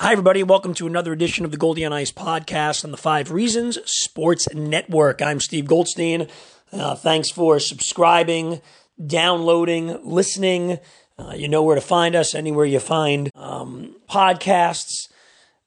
Hi, 0.00 0.12
everybody. 0.12 0.44
Welcome 0.44 0.74
to 0.74 0.86
another 0.86 1.12
edition 1.12 1.44
of 1.44 1.50
the 1.50 1.56
Goldie 1.56 1.84
on 1.84 1.92
Ice 1.92 2.12
podcast 2.12 2.84
on 2.84 2.92
the 2.92 2.96
Five 2.96 3.32
Reasons 3.32 3.80
Sports 3.84 4.46
Network. 4.54 5.20
I'm 5.20 5.40
Steve 5.40 5.66
Goldstein. 5.66 6.28
Uh, 6.72 6.94
thanks 6.94 7.32
for 7.32 7.58
subscribing, 7.58 8.60
downloading, 9.04 9.98
listening. 10.08 10.78
Uh, 11.18 11.32
you 11.34 11.48
know 11.48 11.64
where 11.64 11.74
to 11.74 11.80
find 11.80 12.14
us, 12.14 12.36
anywhere 12.36 12.64
you 12.64 12.78
find 12.78 13.28
um, 13.34 13.96
podcasts, 14.08 15.08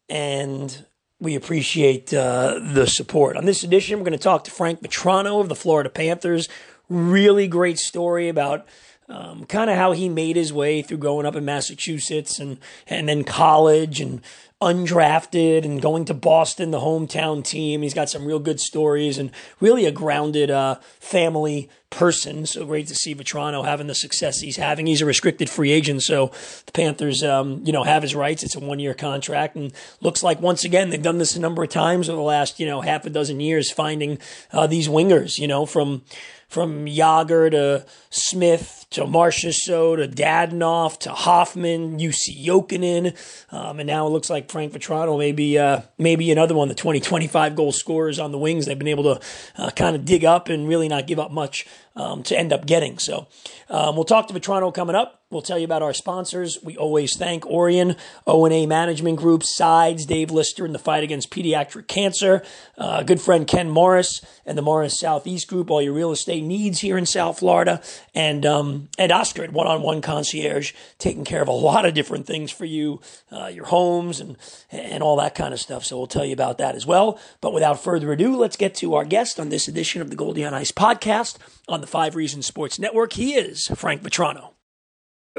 and 0.07 0.85
we 1.19 1.35
appreciate 1.35 2.13
uh, 2.13 2.57
the 2.63 2.87
support. 2.87 3.35
On 3.35 3.43
this 3.43 3.65
edition, 3.65 3.99
we're 3.99 4.05
going 4.05 4.17
to 4.17 4.17
talk 4.17 4.45
to 4.45 4.51
Frank 4.51 4.81
Vatrano 4.81 5.41
of 5.41 5.49
the 5.49 5.55
Florida 5.55 5.89
Panthers. 5.89 6.47
Really 6.87 7.49
great 7.49 7.79
story 7.79 8.29
about 8.29 8.65
um, 9.11 9.45
kind 9.45 9.69
of 9.69 9.75
how 9.75 9.91
he 9.91 10.09
made 10.09 10.35
his 10.35 10.53
way 10.53 10.81
through 10.81 10.97
growing 10.97 11.25
up 11.25 11.35
in 11.35 11.45
Massachusetts 11.45 12.39
and 12.39 12.57
and 12.87 13.09
then 13.09 13.23
college 13.23 13.99
and 13.99 14.21
undrafted 14.61 15.65
and 15.65 15.81
going 15.81 16.05
to 16.05 16.13
Boston, 16.13 16.69
the 16.69 16.79
hometown 16.79 17.43
team. 17.43 17.81
He's 17.81 17.95
got 17.95 18.09
some 18.09 18.25
real 18.25 18.37
good 18.37 18.59
stories 18.59 19.17
and 19.17 19.31
really 19.59 19.85
a 19.85 19.91
grounded 19.91 20.51
uh, 20.51 20.75
family 20.99 21.67
person. 21.89 22.45
So 22.45 22.65
great 22.65 22.87
to 22.87 22.95
see 22.95 23.15
Vatrano 23.15 23.65
having 23.65 23.87
the 23.87 23.95
success 23.95 24.39
he's 24.39 24.57
having. 24.57 24.85
He's 24.85 25.01
a 25.01 25.05
restricted 25.05 25.49
free 25.49 25.71
agent, 25.71 26.03
so 26.03 26.27
the 26.67 26.71
Panthers, 26.73 27.23
um, 27.23 27.61
you 27.65 27.73
know, 27.73 27.83
have 27.83 28.03
his 28.03 28.13
rights. 28.13 28.43
It's 28.43 28.55
a 28.55 28.59
one 28.59 28.79
year 28.79 28.93
contract, 28.93 29.55
and 29.55 29.73
looks 29.99 30.21
like 30.21 30.39
once 30.39 30.63
again 30.63 30.91
they've 30.91 31.01
done 31.01 31.17
this 31.17 31.35
a 31.35 31.39
number 31.39 31.63
of 31.63 31.69
times 31.69 32.07
over 32.07 32.17
the 32.17 32.21
last 32.21 32.59
you 32.59 32.67
know 32.67 32.81
half 32.81 33.05
a 33.05 33.09
dozen 33.09 33.39
years, 33.39 33.71
finding 33.71 34.19
uh, 34.53 34.67
these 34.67 34.87
wingers. 34.87 35.39
You 35.39 35.47
know, 35.47 35.65
from 35.65 36.03
from 36.51 36.85
Jagr 36.85 37.49
to 37.51 37.85
Smith 38.09 38.85
to 38.89 39.05
Marchessault 39.05 39.95
to 39.95 40.07
Dadonov 40.09 40.99
to 40.99 41.11
Hoffman, 41.11 41.97
Jussi 41.97 42.45
Jokinen, 42.45 43.15
um, 43.53 43.79
and 43.79 43.87
now 43.87 44.05
it 44.05 44.09
looks 44.09 44.29
like 44.29 44.51
Frank 44.51 44.73
Vatrano 44.73 45.17
maybe 45.17 45.57
uh, 45.57 45.81
maybe 45.97 46.29
another 46.29 46.53
one. 46.53 46.67
The 46.67 46.75
2025 46.75 47.55
goal 47.55 47.71
scorers 47.71 48.19
on 48.19 48.33
the 48.33 48.37
wings 48.37 48.65
they've 48.65 48.77
been 48.77 48.89
able 48.89 49.15
to 49.15 49.21
uh, 49.57 49.69
kind 49.71 49.95
of 49.95 50.03
dig 50.03 50.25
up 50.25 50.49
and 50.49 50.67
really 50.67 50.89
not 50.89 51.07
give 51.07 51.19
up 51.19 51.31
much 51.31 51.65
um, 51.95 52.21
to 52.23 52.37
end 52.37 52.51
up 52.51 52.65
getting. 52.65 52.99
So 52.99 53.27
um, 53.69 53.95
we'll 53.95 54.03
talk 54.03 54.27
to 54.27 54.33
Vatrano 54.33 54.73
coming 54.73 54.95
up. 54.95 55.20
We'll 55.31 55.41
tell 55.41 55.57
you 55.57 55.63
about 55.63 55.81
our 55.81 55.93
sponsors. 55.93 56.57
We 56.61 56.75
always 56.75 57.15
thank 57.15 57.45
Orion, 57.45 57.95
O&A 58.27 58.65
Management 58.65 59.17
Group, 59.17 59.43
Sides, 59.43 60.05
Dave 60.05 60.29
Lister 60.29 60.65
in 60.65 60.73
the 60.73 60.79
fight 60.79 61.05
against 61.05 61.31
pediatric 61.31 61.87
cancer, 61.87 62.43
uh, 62.77 63.03
good 63.03 63.21
friend 63.21 63.47
Ken 63.47 63.69
Morris 63.69 64.19
and 64.45 64.57
the 64.57 64.61
Morris 64.61 64.99
Southeast 64.99 65.47
Group, 65.47 65.71
all 65.71 65.81
your 65.81 65.93
real 65.93 66.11
estate 66.11 66.43
needs 66.43 66.81
here 66.81 66.97
in 66.97 67.05
South 67.05 67.39
Florida, 67.39 67.81
and 68.13 68.45
um, 68.45 68.89
Oscar 68.99 69.43
at 69.43 69.53
One 69.53 69.67
on 69.67 69.81
One 69.81 70.01
Concierge, 70.01 70.73
taking 70.97 71.23
care 71.23 71.41
of 71.41 71.47
a 71.47 71.51
lot 71.61 71.85
of 71.85 71.93
different 71.93 72.27
things 72.27 72.51
for 72.51 72.65
you, 72.65 72.99
uh, 73.31 73.47
your 73.47 73.65
homes 73.65 74.19
and 74.19 74.35
and 74.69 75.01
all 75.01 75.15
that 75.15 75.35
kind 75.35 75.53
of 75.53 75.61
stuff. 75.61 75.85
So 75.85 75.97
we'll 75.97 76.07
tell 76.07 76.25
you 76.25 76.33
about 76.33 76.57
that 76.57 76.75
as 76.75 76.85
well. 76.85 77.17
But 77.39 77.53
without 77.53 77.81
further 77.81 78.11
ado, 78.11 78.35
let's 78.35 78.57
get 78.57 78.75
to 78.75 78.95
our 78.95 79.05
guest 79.05 79.39
on 79.39 79.47
this 79.47 79.69
edition 79.69 80.01
of 80.01 80.09
the 80.09 80.17
Goldie 80.17 80.43
on 80.43 80.53
Ice 80.53 80.73
podcast 80.73 81.37
on 81.69 81.79
the 81.79 81.87
Five 81.87 82.15
Reasons 82.17 82.45
Sports 82.45 82.79
Network. 82.79 83.13
He 83.13 83.33
is 83.33 83.67
Frank 83.75 84.03
Vatrano. 84.03 84.51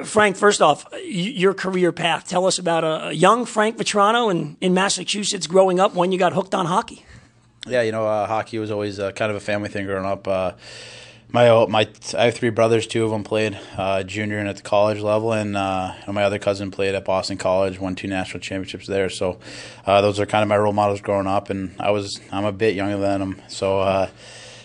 Frank, 0.05 0.37
first 0.37 0.62
off, 0.62 0.87
your 1.05 1.53
career 1.53 1.93
path. 1.93 2.27
Tell 2.27 2.47
us 2.47 2.59
about 2.59 2.83
a 2.83 3.15
young 3.15 3.45
Frank 3.45 3.77
Vatrano 3.77 4.31
in, 4.31 4.57
in 4.62 4.73
Massachusetts 4.73 5.47
growing 5.47 5.79
up 5.79 5.95
when 5.95 6.12
you 6.12 6.19
got 6.19 6.33
hooked 6.33 6.55
on 6.55 6.65
hockey. 6.65 7.05
Yeah, 7.67 7.83
you 7.83 7.93
know, 7.93 8.07
uh, 8.07 8.27
hockey 8.27 8.59
was 8.59 8.71
always 8.71 8.99
uh, 8.99 9.12
kind 9.12 9.31
of 9.31 9.37
a 9.37 9.41
family 9.41 9.69
thing 9.69 9.84
growing 9.84 10.07
up. 10.07 10.27
Uh, 10.27 10.53
my 11.29 11.67
my 11.67 11.89
I 12.17 12.25
have 12.25 12.34
three 12.34 12.49
brothers. 12.49 12.87
Two 12.87 13.05
of 13.05 13.11
them 13.11 13.23
played 13.23 13.59
uh, 13.77 14.03
junior 14.03 14.39
and 14.39 14.49
at 14.49 14.57
the 14.57 14.62
college 14.62 15.01
level, 15.01 15.34
and, 15.34 15.57
uh, 15.59 15.93
and, 16.06 16.15
my 16.15 16.25
other 16.25 16.39
cousin 16.39 16.71
played 16.71 16.95
at 16.95 17.05
Boston 17.05 17.37
College, 17.37 17.79
won 17.79 17.95
two 17.95 18.09
national 18.09 18.41
championships 18.41 18.87
there. 18.87 19.11
So 19.11 19.41
uh, 19.84 20.01
those 20.01 20.19
are 20.19 20.27
kind 20.27 20.43
of 20.43 20.49
my 20.49 20.56
role 20.56 20.73
models 20.73 21.03
growing 21.03 21.27
up. 21.27 21.51
And 21.51 21.77
I 21.79 21.91
was 21.91 22.19
I'm 22.33 22.47
a 22.47 22.53
bit 22.53 22.75
younger 22.75 22.97
than 22.97 23.21
them, 23.21 23.43
so 23.49 24.09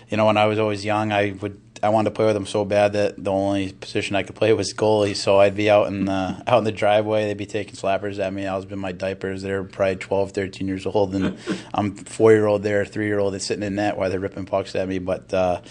you 0.09 0.15
know 0.15 0.25
when 0.25 0.37
I 0.37 0.45
was 0.45 0.57
always 0.57 0.85
young, 0.85 1.11
I 1.11 1.31
would 1.41 1.66
I 1.83 1.89
wanted 1.89 2.09
to 2.09 2.15
play 2.15 2.25
with 2.25 2.35
them 2.35 2.45
so 2.45 2.65
bad 2.65 2.93
that 2.93 3.23
the 3.23 3.31
only 3.31 3.71
position 3.73 4.15
I 4.15 4.23
could 4.23 4.35
play 4.35 4.53
was 4.53 4.73
goalie. 4.73 5.15
So 5.15 5.39
I'd 5.39 5.55
be 5.55 5.69
out 5.69 5.87
in 5.87 6.05
the 6.05 6.43
out 6.47 6.59
in 6.59 6.63
the 6.63 6.71
driveway. 6.71 7.25
They'd 7.25 7.37
be 7.37 7.45
taking 7.45 7.75
slappers 7.75 8.19
at 8.19 8.33
me. 8.33 8.45
I 8.45 8.55
was 8.55 8.65
in 8.65 8.79
my 8.79 8.91
diapers. 8.91 9.41
They're 9.41 9.63
probably 9.63 9.97
12, 9.97 10.31
13 10.31 10.67
years 10.67 10.85
old, 10.85 11.15
and 11.15 11.37
I'm 11.73 11.95
four 11.95 12.31
year 12.31 12.47
old 12.47 12.63
there, 12.63 12.85
three 12.85 13.07
year 13.07 13.19
old 13.19 13.33
that's 13.33 13.45
sitting 13.45 13.63
in 13.63 13.75
net 13.75 13.97
while 13.97 14.09
they're 14.09 14.19
ripping 14.19 14.45
pucks 14.45 14.75
at 14.75 14.87
me. 14.87 14.99
But 14.99 15.33
uh, 15.33 15.61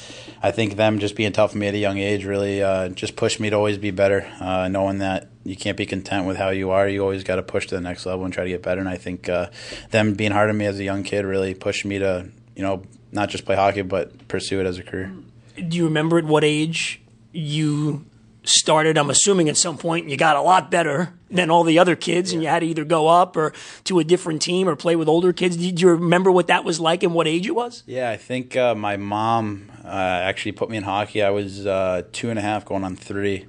I 0.42 0.50
think 0.50 0.76
them 0.76 0.98
just 0.98 1.16
being 1.16 1.32
tough 1.32 1.53
on 1.53 1.58
me 1.58 1.69
at 1.69 1.75
a 1.75 1.78
young 1.78 1.98
age 1.98 2.25
really 2.25 2.62
uh, 2.62 2.88
just 2.91 3.16
pushed 3.16 3.41
me 3.41 3.50
to 3.50 3.56
always 3.56 3.78
be 3.78 3.91
better, 3.91 4.30
uh, 4.41 4.69
knowing 4.69 4.98
that 4.98 5.28
you 5.44 5.56
can't 5.56 5.76
be 5.76 5.86
content 5.86 6.26
with 6.26 6.36
how 6.36 6.50
you 6.50 6.70
are. 6.70 6.88
You 6.88 7.03
always 7.03 7.25
got 7.25 7.36
to 7.36 7.42
push 7.42 7.66
to 7.69 7.75
the 7.75 7.80
next 7.80 8.06
level 8.06 8.25
and 8.25 8.34
try 8.34 8.44
to 8.44 8.50
get 8.50 8.62
better. 8.62 8.80
And 8.80 8.88
I 8.88 8.97
think 8.97 9.28
uh, 9.28 9.48
them 9.91 10.14
being 10.14 10.32
hard 10.32 10.50
on 10.50 10.56
me 10.56 10.66
as 10.66 10.78
a 10.78 10.84
young 10.84 11.03
kid 11.03 11.25
really 11.25 11.54
pushed 11.54 11.84
me 11.84 11.98
to 11.98 12.28
you 12.56 12.62
know 12.62 12.82
not 13.12 13.28
just 13.28 13.44
play 13.44 13.54
hockey 13.54 13.82
but 13.82 14.26
pursue 14.28 14.60
it 14.60 14.66
as 14.66 14.78
a 14.78 14.82
career 14.82 15.12
do 15.56 15.76
you 15.76 15.84
remember 15.84 16.18
at 16.18 16.24
what 16.24 16.44
age 16.44 17.00
you 17.32 18.04
started? 18.44 18.96
I'm 18.96 19.10
assuming 19.10 19.48
at 19.48 19.56
some 19.56 19.76
point 19.78 20.08
you 20.08 20.16
got 20.16 20.36
a 20.36 20.42
lot 20.42 20.70
better 20.70 21.12
than 21.30 21.50
all 21.50 21.64
the 21.64 21.78
other 21.78 21.96
kids, 21.96 22.32
and 22.32 22.42
you 22.42 22.48
had 22.48 22.60
to 22.60 22.66
either 22.66 22.84
go 22.84 23.08
up 23.08 23.36
or 23.36 23.52
to 23.84 23.98
a 23.98 24.04
different 24.04 24.42
team 24.42 24.68
or 24.68 24.76
play 24.76 24.96
with 24.96 25.08
older 25.08 25.32
kids. 25.32 25.56
Did 25.56 25.80
you 25.80 25.90
remember 25.90 26.30
what 26.30 26.46
that 26.46 26.64
was 26.64 26.78
like 26.78 27.02
and 27.02 27.14
what 27.14 27.26
age 27.26 27.46
it 27.46 27.54
was? 27.54 27.82
Yeah, 27.86 28.10
I 28.10 28.16
think 28.16 28.56
uh, 28.56 28.74
my 28.74 28.96
mom 28.96 29.70
uh, 29.84 29.88
actually 29.88 30.52
put 30.52 30.70
me 30.70 30.76
in 30.76 30.84
hockey. 30.84 31.22
I 31.22 31.30
was 31.30 31.66
uh, 31.66 32.02
two 32.12 32.30
and 32.30 32.38
a 32.38 32.42
half, 32.42 32.64
going 32.64 32.84
on 32.84 32.96
three. 32.96 33.46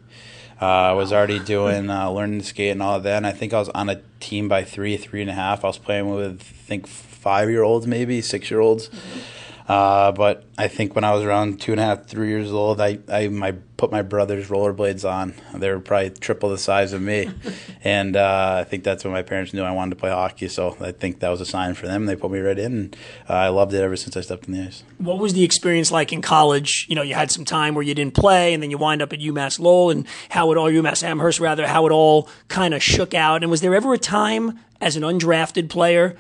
Uh, 0.60 0.66
I 0.66 0.94
was 0.94 1.14
already 1.14 1.40
doing 1.44 1.90
uh, 1.90 2.10
learning 2.10 2.40
to 2.40 2.46
skate 2.46 2.72
and 2.72 2.82
all 2.82 3.00
that. 3.00 3.18
And 3.18 3.28
I 3.28 3.32
think 3.32 3.54
I 3.54 3.60
was 3.60 3.70
on 3.70 3.90
a 3.90 4.02
team 4.20 4.48
by 4.48 4.64
three, 4.64 4.98
three 4.98 5.22
and 5.22 5.30
a 5.30 5.34
half. 5.34 5.64
I 5.64 5.68
was 5.68 5.78
playing 5.78 6.10
with 6.10 6.42
I 6.42 6.44
think 6.44 6.88
five 6.88 7.50
year 7.50 7.64
olds, 7.64 7.86
maybe 7.86 8.22
six 8.22 8.50
year 8.50 8.60
olds. 8.60 8.90
Mm-hmm. 8.90 9.20
Uh, 9.68 10.14
but 10.14 10.46
I 10.58 10.70
think 10.70 10.96
when 10.96 11.04
I 11.04 11.14
was 11.14 11.24
around 11.24 11.60
two 11.60 11.74
and 11.74 11.82
a 11.82 11.84
half, 11.84 12.06
three 12.06 12.30
years 12.30 12.54
old, 12.54 12.80
I, 12.80 13.00
I 13.10 13.28
my, 13.28 13.52
put 13.52 13.92
my 13.92 14.02
brother's 14.02 14.48
rollerblades 14.48 15.10
on. 15.10 15.34
They 15.54 15.70
were 15.70 15.82
probably 15.82 16.12
triple 16.12 16.50
the 16.50 16.58
size 16.58 16.94
of 16.94 17.02
me. 17.02 17.30
and 17.84 18.16
uh, 18.16 18.60
I 18.62 18.64
think 18.64 18.86
that's 18.86 19.04
when 19.04 19.12
my 19.12 19.24
parents 19.24 19.54
knew 19.54 19.64
I 19.64 19.72
wanted 19.72 19.92
to 19.92 19.96
play 19.98 20.10
hockey. 20.10 20.48
So 20.48 20.78
I 20.80 20.94
think 20.94 21.20
that 21.20 21.30
was 21.30 21.42
a 21.42 21.46
sign 21.46 21.74
for 21.74 21.86
them. 21.86 22.06
They 22.06 22.16
put 22.16 22.32
me 22.32 22.40
right 22.40 22.58
in. 22.58 22.72
And 22.72 22.98
uh, 23.30 23.34
I 23.34 23.50
loved 23.50 23.74
it 23.74 23.82
ever 23.82 23.98
since 23.98 24.16
I 24.16 24.22
stepped 24.22 24.48
in 24.48 24.54
the 24.54 24.68
ice. 24.68 24.84
What 25.00 25.20
was 25.20 25.34
the 25.34 25.44
experience 25.44 25.92
like 25.92 26.14
in 26.14 26.22
college? 26.22 26.86
You 26.88 26.96
know, 26.96 27.02
you 27.02 27.14
had 27.14 27.30
some 27.30 27.44
time 27.44 27.76
where 27.76 27.84
you 27.84 27.94
didn't 27.94 28.14
play, 28.14 28.54
and 28.54 28.64
then 28.64 28.72
you 28.72 28.78
wind 28.78 29.02
up 29.02 29.12
at 29.12 29.20
UMass 29.20 29.60
Lowell, 29.60 29.90
and 29.90 30.08
how 30.30 30.52
it 30.54 30.58
all, 30.58 30.70
UMass 30.70 31.04
Amherst 31.04 31.42
rather, 31.42 31.68
how 31.68 31.86
it 31.86 31.92
all 31.92 32.30
kind 32.48 32.74
of 32.74 32.82
shook 32.82 33.14
out. 33.14 33.44
And 33.44 33.52
was 33.52 33.60
there 33.60 33.76
ever 33.76 33.94
a 33.94 33.98
time 33.98 34.60
as 34.80 34.96
an 34.96 35.04
undrafted 35.04 35.70
player 35.70 36.16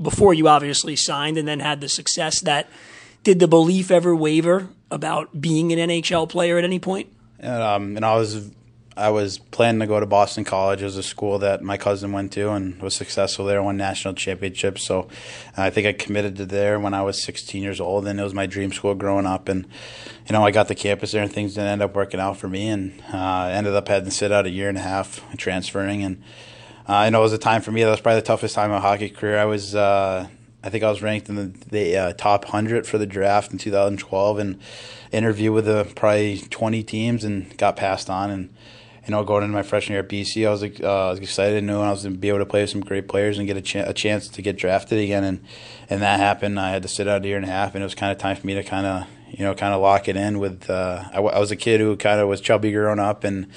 before 0.00 0.34
you 0.34 0.48
obviously 0.48 0.96
signed 0.96 1.38
and 1.38 1.46
then 1.46 1.60
had 1.60 1.80
the 1.80 1.88
success 1.88 2.40
that 2.40 2.68
did 3.22 3.38
the 3.38 3.48
belief 3.48 3.90
ever 3.90 4.14
waver 4.14 4.68
about 4.90 5.40
being 5.40 5.72
an 5.72 5.78
NHL 5.78 6.28
player 6.28 6.58
at 6.58 6.64
any 6.64 6.78
point? 6.78 7.10
And, 7.38 7.62
um, 7.62 7.96
and 7.96 8.04
I 8.04 8.16
was 8.16 8.50
I 8.96 9.10
was 9.10 9.38
planning 9.38 9.80
to 9.80 9.86
go 9.86 9.98
to 9.98 10.06
Boston 10.06 10.44
College 10.44 10.82
as 10.82 10.96
a 10.96 11.02
school 11.02 11.40
that 11.40 11.62
my 11.62 11.76
cousin 11.76 12.12
went 12.12 12.32
to 12.32 12.50
and 12.50 12.80
was 12.80 12.94
successful 12.94 13.44
there, 13.44 13.60
won 13.60 13.76
national 13.76 14.14
championships. 14.14 14.84
So 14.84 15.08
I 15.56 15.70
think 15.70 15.86
I 15.86 15.92
committed 15.92 16.36
to 16.36 16.46
there 16.46 16.78
when 16.78 16.94
I 16.94 17.02
was 17.02 17.20
16 17.24 17.60
years 17.60 17.80
old, 17.80 18.06
and 18.06 18.20
it 18.20 18.22
was 18.22 18.34
my 18.34 18.46
dream 18.46 18.72
school 18.72 18.94
growing 18.94 19.26
up. 19.26 19.48
And 19.48 19.66
you 20.28 20.32
know, 20.32 20.44
I 20.44 20.52
got 20.52 20.68
the 20.68 20.76
campus 20.76 21.10
there, 21.10 21.22
and 21.22 21.32
things 21.32 21.54
didn't 21.54 21.70
end 21.70 21.82
up 21.82 21.96
working 21.96 22.20
out 22.20 22.36
for 22.36 22.48
me, 22.48 22.68
and 22.68 23.02
uh, 23.12 23.48
ended 23.52 23.74
up 23.74 23.88
having 23.88 24.04
to 24.04 24.14
sit 24.14 24.30
out 24.30 24.46
a 24.46 24.50
year 24.50 24.68
and 24.68 24.78
a 24.78 24.82
half 24.82 25.24
transferring. 25.36 26.04
And 26.04 26.22
I 26.86 27.10
know 27.10 27.20
it 27.20 27.22
was 27.22 27.32
a 27.32 27.38
time 27.38 27.62
for 27.62 27.72
me 27.72 27.82
that 27.82 27.90
was 27.90 28.00
probably 28.00 28.20
the 28.20 28.26
toughest 28.26 28.54
time 28.54 28.70
of 28.70 28.82
my 28.82 28.88
hockey 28.88 29.10
career. 29.10 29.38
I 29.38 29.46
was. 29.46 29.74
Uh, 29.74 30.28
I 30.64 30.70
think 30.70 30.82
I 30.82 30.88
was 30.88 31.02
ranked 31.02 31.28
in 31.28 31.34
the, 31.34 31.52
the 31.68 31.96
uh, 31.96 32.12
top 32.14 32.44
100 32.44 32.86
for 32.86 32.96
the 32.96 33.04
draft 33.04 33.52
in 33.52 33.58
2012 33.58 34.38
and 34.38 34.58
interviewed 35.12 35.52
with 35.52 35.66
the 35.66 35.86
probably 35.94 36.38
20 36.38 36.82
teams 36.82 37.22
and 37.22 37.54
got 37.58 37.76
passed 37.76 38.08
on. 38.08 38.30
And, 38.30 38.54
you 39.04 39.10
know, 39.10 39.24
going 39.24 39.44
into 39.44 39.54
my 39.54 39.62
freshman 39.62 39.92
year 39.92 40.02
at 40.02 40.08
BC, 40.08 40.46
I 40.46 40.50
was, 40.50 40.62
uh, 40.62 41.08
I 41.08 41.10
was 41.10 41.18
excited 41.18 41.58
and 41.58 41.66
knew 41.66 41.80
I 41.80 41.90
was 41.90 42.04
going 42.04 42.14
to 42.14 42.18
be 42.18 42.30
able 42.30 42.38
to 42.38 42.46
play 42.46 42.62
with 42.62 42.70
some 42.70 42.80
great 42.80 43.08
players 43.08 43.36
and 43.36 43.46
get 43.46 43.58
a, 43.58 43.60
ch- 43.60 43.76
a 43.76 43.92
chance 43.92 44.26
to 44.26 44.40
get 44.40 44.56
drafted 44.56 44.98
again. 44.98 45.22
And, 45.22 45.44
and 45.90 46.00
that 46.00 46.18
happened. 46.18 46.58
I 46.58 46.70
had 46.70 46.80
to 46.80 46.88
sit 46.88 47.06
out 47.06 47.22
a 47.22 47.28
year 47.28 47.36
and 47.36 47.44
a 47.44 47.50
half, 47.50 47.74
and 47.74 47.82
it 47.82 47.84
was 47.84 47.94
kind 47.94 48.10
of 48.10 48.16
time 48.16 48.36
for 48.36 48.46
me 48.46 48.54
to 48.54 48.62
kind 48.62 48.86
of 48.86 49.06
you 49.36 49.44
know, 49.44 49.54
kind 49.54 49.74
of 49.74 49.80
lock 49.80 50.08
it 50.08 50.16
in 50.16 50.38
with. 50.38 50.70
Uh, 50.70 51.04
I, 51.12 51.18
I, 51.18 51.38
was 51.38 51.50
a 51.50 51.56
kid 51.56 51.80
who 51.80 51.96
kind 51.96 52.20
of 52.20 52.28
was 52.28 52.40
chubby 52.40 52.70
growing 52.70 53.00
up 53.00 53.24
and 53.24 53.48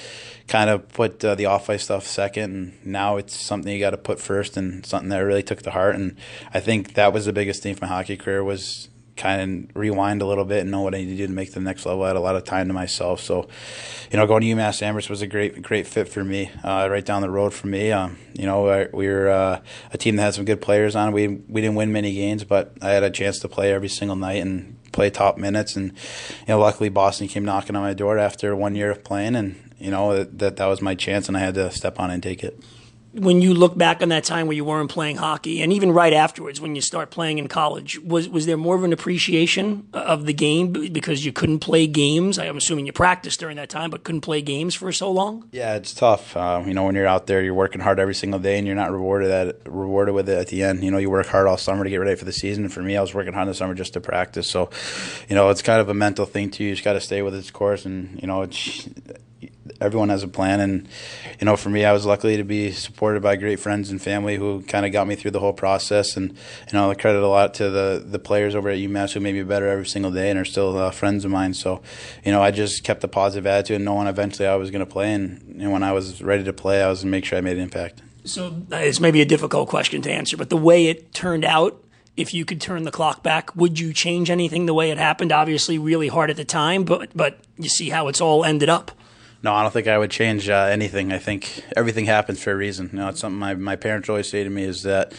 kind 0.48 0.70
of 0.70 0.88
put 0.88 1.24
uh, 1.24 1.36
the 1.36 1.46
off 1.46 1.70
ice 1.70 1.84
stuff 1.84 2.04
second, 2.04 2.54
and 2.54 2.86
now 2.86 3.16
it's 3.16 3.36
something 3.36 3.72
you 3.72 3.78
got 3.78 3.90
to 3.90 3.96
put 3.96 4.18
first, 4.18 4.56
and 4.56 4.84
something 4.84 5.08
that 5.10 5.18
really 5.18 5.42
took 5.42 5.62
to 5.62 5.70
heart. 5.70 5.94
And 5.94 6.16
I 6.52 6.58
think 6.58 6.94
that 6.94 7.12
was 7.12 7.26
the 7.26 7.32
biggest 7.32 7.62
thing 7.62 7.76
for 7.76 7.84
my 7.84 7.88
hockey 7.88 8.16
career 8.16 8.42
was 8.42 8.88
kind 9.16 9.68
of 9.68 9.76
rewind 9.76 10.22
a 10.22 10.26
little 10.26 10.44
bit 10.44 10.60
and 10.60 10.70
know 10.70 10.80
what 10.80 10.94
I 10.94 10.98
need 10.98 11.10
to 11.10 11.16
do 11.16 11.26
to 11.26 11.32
make 11.32 11.52
the 11.52 11.60
next 11.60 11.84
level. 11.84 12.04
I 12.04 12.08
had 12.08 12.16
a 12.16 12.20
lot 12.20 12.36
of 12.36 12.44
time 12.44 12.68
to 12.68 12.74
myself, 12.74 13.20
so 13.20 13.48
you 14.10 14.16
know, 14.16 14.26
going 14.26 14.42
to 14.42 14.48
UMass 14.48 14.82
Amherst 14.82 15.10
was 15.10 15.22
a 15.22 15.26
great, 15.26 15.62
great 15.62 15.86
fit 15.86 16.08
for 16.08 16.24
me. 16.24 16.50
Uh, 16.64 16.88
right 16.90 17.04
down 17.04 17.22
the 17.22 17.30
road 17.30 17.52
for 17.52 17.66
me, 17.66 17.92
um, 17.92 18.18
you 18.32 18.46
know, 18.46 18.88
we 18.92 19.06
were 19.06 19.28
uh, 19.28 19.60
a 19.92 19.98
team 19.98 20.16
that 20.16 20.22
had 20.22 20.34
some 20.34 20.44
good 20.44 20.60
players 20.60 20.96
on. 20.96 21.12
We 21.12 21.28
we 21.28 21.60
didn't 21.60 21.76
win 21.76 21.92
many 21.92 22.14
games, 22.14 22.42
but 22.44 22.74
I 22.80 22.90
had 22.90 23.02
a 23.02 23.10
chance 23.10 23.38
to 23.40 23.48
play 23.48 23.72
every 23.72 23.88
single 23.88 24.16
night 24.16 24.42
and 24.42 24.77
play 24.98 25.10
top 25.10 25.38
minutes. 25.38 25.76
And 25.76 25.92
you 25.92 26.48
know, 26.48 26.58
luckily 26.58 26.88
Boston 26.88 27.28
came 27.28 27.44
knocking 27.44 27.76
on 27.76 27.82
my 27.82 27.94
door 27.94 28.18
after 28.18 28.56
one 28.56 28.74
year 28.74 28.90
of 28.90 29.04
playing, 29.04 29.36
and 29.36 29.54
you 29.78 29.90
know 29.90 30.24
that 30.24 30.56
that 30.56 30.66
was 30.66 30.82
my 30.82 30.96
chance, 30.96 31.28
and 31.28 31.36
I 31.36 31.40
had 31.40 31.54
to 31.54 31.70
step 31.70 32.00
on 32.00 32.10
and 32.10 32.22
take 32.22 32.42
it 32.42 32.58
when 33.18 33.42
you 33.42 33.54
look 33.54 33.76
back 33.76 34.02
on 34.02 34.08
that 34.10 34.24
time 34.24 34.46
where 34.46 34.56
you 34.56 34.64
weren't 34.64 34.90
playing 34.90 35.16
hockey, 35.16 35.62
and 35.62 35.72
even 35.72 35.92
right 35.92 36.12
afterwards 36.12 36.60
when 36.60 36.74
you 36.74 36.80
start 36.80 37.10
playing 37.10 37.38
in 37.38 37.48
college, 37.48 37.98
was 38.00 38.28
was 38.28 38.46
there 38.46 38.56
more 38.56 38.76
of 38.76 38.84
an 38.84 38.92
appreciation 38.92 39.88
of 39.92 40.26
the 40.26 40.32
game 40.32 40.72
because 40.72 41.24
you 41.24 41.32
couldn't 41.32 41.60
play 41.60 41.86
games? 41.86 42.38
I'm 42.38 42.56
assuming 42.56 42.86
you 42.86 42.92
practiced 42.92 43.40
during 43.40 43.56
that 43.56 43.68
time, 43.68 43.90
but 43.90 44.04
couldn't 44.04 44.22
play 44.22 44.42
games 44.42 44.74
for 44.74 44.90
so 44.92 45.10
long. 45.10 45.48
Yeah, 45.52 45.74
it's 45.74 45.92
tough. 45.92 46.36
Uh, 46.36 46.62
you 46.66 46.74
know, 46.74 46.84
when 46.84 46.94
you're 46.94 47.06
out 47.06 47.26
there, 47.26 47.42
you're 47.42 47.54
working 47.54 47.80
hard 47.80 47.98
every 47.98 48.14
single 48.14 48.40
day, 48.40 48.58
and 48.58 48.66
you're 48.66 48.76
not 48.76 48.92
rewarded 48.92 49.30
at 49.30 49.56
rewarded 49.66 50.14
with 50.14 50.28
it 50.28 50.38
at 50.38 50.48
the 50.48 50.62
end. 50.62 50.82
You 50.84 50.90
know, 50.90 50.98
you 50.98 51.10
work 51.10 51.26
hard 51.26 51.46
all 51.46 51.56
summer 51.56 51.84
to 51.84 51.90
get 51.90 51.98
ready 51.98 52.16
for 52.16 52.24
the 52.24 52.32
season. 52.32 52.68
For 52.68 52.82
me, 52.82 52.96
I 52.96 53.00
was 53.00 53.14
working 53.14 53.32
hard 53.32 53.46
in 53.46 53.48
the 53.48 53.54
summer 53.54 53.74
just 53.74 53.94
to 53.94 54.00
practice. 54.00 54.48
So, 54.48 54.70
you 55.28 55.34
know, 55.34 55.48
it's 55.50 55.62
kind 55.62 55.80
of 55.80 55.88
a 55.88 55.94
mental 55.94 56.26
thing 56.26 56.50
too. 56.50 56.64
You 56.64 56.72
just 56.72 56.84
got 56.84 56.94
to 56.94 57.00
stay 57.00 57.22
with 57.22 57.34
its 57.34 57.50
course, 57.50 57.84
and 57.84 58.20
you 58.20 58.26
know, 58.26 58.42
it's 58.42 58.88
everyone 59.80 60.08
has 60.08 60.22
a 60.22 60.28
plan. 60.28 60.60
And 60.60 60.88
you 61.40 61.44
know, 61.44 61.56
for 61.56 61.70
me, 61.70 61.84
I 61.84 61.92
was 61.92 62.06
lucky 62.06 62.36
to 62.36 62.44
be 62.44 62.70
supported 62.72 63.22
by 63.22 63.36
great 63.36 63.60
friends 63.60 63.90
and 63.90 64.00
family 64.00 64.36
who 64.36 64.62
kind 64.62 64.84
of 64.84 64.92
got 64.92 65.06
me 65.06 65.14
through 65.14 65.32
the 65.32 65.40
whole 65.40 65.52
process. 65.52 66.16
And 66.16 66.30
you 66.30 66.72
know, 66.72 66.90
I 66.90 66.94
credit 66.94 67.22
a 67.22 67.28
lot 67.28 67.54
to 67.54 67.70
the 67.70 68.02
the 68.04 68.18
players 68.18 68.54
over 68.54 68.68
at 68.68 68.78
UMass 68.78 69.12
who 69.12 69.20
made 69.20 69.34
me 69.34 69.42
better 69.42 69.68
every 69.68 69.86
single 69.86 70.10
day 70.10 70.30
and 70.30 70.38
are 70.38 70.44
still 70.44 70.76
uh, 70.76 70.90
friends 70.90 71.24
of 71.24 71.30
mine. 71.30 71.54
So, 71.54 71.82
you 72.24 72.32
know, 72.32 72.42
I 72.42 72.50
just 72.50 72.84
kept 72.84 73.04
a 73.04 73.08
positive 73.08 73.46
attitude, 73.46 73.76
and 73.76 73.84
knowing 73.84 74.06
eventually 74.06 74.48
I 74.48 74.56
was 74.56 74.70
going 74.70 74.80
to 74.80 74.86
play. 74.86 75.12
And, 75.12 75.60
and 75.60 75.72
when 75.72 75.82
I 75.82 75.92
was 75.92 76.22
ready 76.22 76.44
to 76.44 76.52
play, 76.52 76.82
I 76.82 76.88
was 76.88 77.00
going 77.00 77.10
to 77.12 77.16
make 77.16 77.24
sure 77.24 77.38
I 77.38 77.40
made 77.40 77.56
an 77.56 77.62
impact. 77.62 78.02
So 78.24 78.62
it's 78.70 79.00
maybe 79.00 79.20
a 79.22 79.24
difficult 79.24 79.68
question 79.68 80.02
to 80.02 80.12
answer, 80.12 80.36
but 80.36 80.50
the 80.50 80.56
way 80.56 80.86
it 80.86 81.14
turned 81.14 81.44
out 81.44 81.82
if 82.18 82.34
you 82.34 82.44
could 82.44 82.60
turn 82.60 82.82
the 82.82 82.90
clock 82.90 83.22
back, 83.22 83.54
would 83.54 83.78
you 83.78 83.92
change 83.92 84.28
anything 84.28 84.66
the 84.66 84.74
way 84.74 84.90
it 84.90 84.98
happened? 84.98 85.30
Obviously, 85.30 85.78
really 85.78 86.08
hard 86.08 86.30
at 86.30 86.36
the 86.36 86.44
time, 86.44 86.82
but 86.82 87.10
but 87.14 87.38
you 87.56 87.68
see 87.68 87.90
how 87.90 88.08
it's 88.08 88.20
all 88.20 88.44
ended 88.44 88.68
up. 88.68 88.90
No, 89.42 89.54
I 89.54 89.62
don't 89.62 89.72
think 89.72 89.86
I 89.86 89.98
would 89.98 90.10
change 90.10 90.48
uh, 90.48 90.68
anything. 90.70 91.12
I 91.12 91.18
think 91.18 91.62
everything 91.76 92.06
happens 92.06 92.42
for 92.42 92.52
a 92.52 92.56
reason. 92.56 92.90
You 92.92 92.98
know, 92.98 93.08
it's 93.08 93.20
something 93.20 93.38
my 93.38 93.54
my 93.54 93.76
parents 93.76 94.08
always 94.08 94.28
say 94.28 94.44
to 94.44 94.50
me 94.50 94.64
is 94.64 94.82
that 94.82 95.12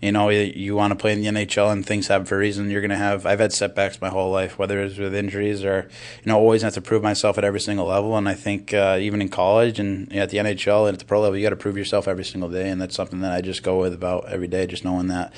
you 0.00 0.12
know, 0.12 0.30
you 0.30 0.74
want 0.74 0.92
to 0.92 0.96
play 0.96 1.12
in 1.12 1.20
the 1.20 1.26
NHL 1.26 1.70
and 1.70 1.84
things 1.84 2.08
happen 2.08 2.24
for 2.24 2.36
a 2.36 2.38
reason. 2.38 2.70
You're 2.70 2.80
going 2.80 2.90
to 2.90 2.96
have, 2.96 3.26
I've 3.26 3.38
had 3.38 3.52
setbacks 3.52 4.00
my 4.00 4.08
whole 4.08 4.30
life, 4.30 4.58
whether 4.58 4.80
it's 4.80 4.96
with 4.96 5.14
injuries 5.14 5.62
or, 5.62 5.88
you 6.24 6.32
know, 6.32 6.38
always 6.38 6.62
have 6.62 6.72
to 6.74 6.80
prove 6.80 7.02
myself 7.02 7.36
at 7.36 7.44
every 7.44 7.60
single 7.60 7.86
level. 7.86 8.16
And 8.16 8.26
I 8.26 8.32
think 8.32 8.72
uh, 8.72 8.96
even 8.98 9.20
in 9.20 9.28
college 9.28 9.78
and 9.78 10.10
at 10.14 10.30
the 10.30 10.38
NHL 10.38 10.86
and 10.86 10.94
at 10.94 11.00
the 11.00 11.04
pro 11.04 11.20
level, 11.20 11.36
you 11.36 11.44
got 11.44 11.50
to 11.50 11.56
prove 11.56 11.76
yourself 11.76 12.08
every 12.08 12.24
single 12.24 12.48
day. 12.48 12.70
And 12.70 12.80
that's 12.80 12.94
something 12.94 13.20
that 13.20 13.32
I 13.32 13.42
just 13.42 13.62
go 13.62 13.78
with 13.78 13.92
about 13.92 14.26
every 14.30 14.48
day, 14.48 14.66
just 14.66 14.84
knowing 14.84 15.08
that 15.08 15.34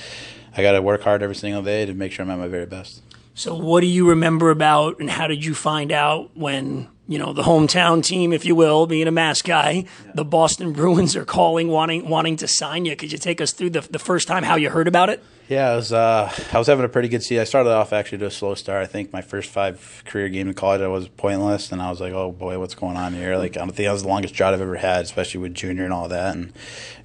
I 0.56 0.62
got 0.62 0.72
to 0.72 0.82
work 0.82 1.02
hard 1.02 1.24
every 1.24 1.34
single 1.34 1.62
day 1.62 1.84
to 1.84 1.92
make 1.92 2.12
sure 2.12 2.24
I'm 2.24 2.30
at 2.30 2.38
my 2.38 2.48
very 2.48 2.66
best. 2.66 3.02
So, 3.34 3.56
what 3.56 3.80
do 3.80 3.86
you 3.86 4.10
remember 4.10 4.50
about, 4.50 5.00
and 5.00 5.08
how 5.08 5.26
did 5.26 5.42
you 5.42 5.54
find 5.54 5.90
out 5.90 6.36
when 6.36 6.88
you 7.12 7.18
know 7.18 7.32
the 7.32 7.42
hometown 7.42 8.02
team, 8.02 8.32
if 8.32 8.44
you 8.44 8.54
will, 8.54 8.86
being 8.86 9.06
a 9.06 9.10
mass 9.12 9.42
guy, 9.42 9.70
yeah. 10.06 10.12
the 10.14 10.24
Boston 10.24 10.72
Bruins 10.72 11.14
are 11.14 11.24
calling, 11.24 11.68
wanting 11.68 12.08
wanting 12.08 12.36
to 12.36 12.48
sign 12.48 12.86
you? 12.86 12.96
Could 12.96 13.12
you 13.12 13.18
take 13.18 13.40
us 13.40 13.52
through 13.52 13.70
the 13.70 13.82
the 13.82 13.98
first 13.98 14.26
time 14.26 14.42
how 14.42 14.56
you 14.56 14.70
heard 14.70 14.88
about 14.88 15.10
it? 15.10 15.22
Yeah, 15.48 15.72
I 15.72 15.76
was 15.76 15.92
uh, 15.92 16.32
I 16.52 16.58
was 16.58 16.68
having 16.68 16.84
a 16.84 16.88
pretty 16.88 17.08
good 17.08 17.22
season. 17.22 17.42
I 17.42 17.44
started 17.44 17.70
off 17.70 17.92
actually 17.92 18.18
to 18.18 18.26
a 18.26 18.30
slow 18.30 18.54
start. 18.54 18.82
I 18.82 18.86
think 18.86 19.12
my 19.12 19.20
first 19.20 19.50
five 19.50 20.02
career 20.06 20.30
games 20.30 20.48
in 20.48 20.54
college 20.54 20.80
I 20.80 20.86
was 20.86 21.08
pointless, 21.08 21.70
and 21.72 21.82
I 21.82 21.90
was 21.90 22.00
like, 22.00 22.14
oh 22.14 22.32
boy, 22.32 22.58
what's 22.58 22.74
going 22.74 22.96
on 22.96 23.12
here? 23.12 23.36
Like 23.36 23.58
I 23.58 23.60
don't 23.60 23.72
think 23.72 23.86
that 23.86 23.92
was 23.92 24.02
the 24.02 24.08
longest 24.08 24.32
drought 24.32 24.54
I've 24.54 24.62
ever 24.62 24.76
had, 24.76 25.02
especially 25.04 25.40
with 25.40 25.52
junior 25.52 25.84
and 25.84 25.92
all 25.92 26.08
that. 26.08 26.34
And 26.34 26.54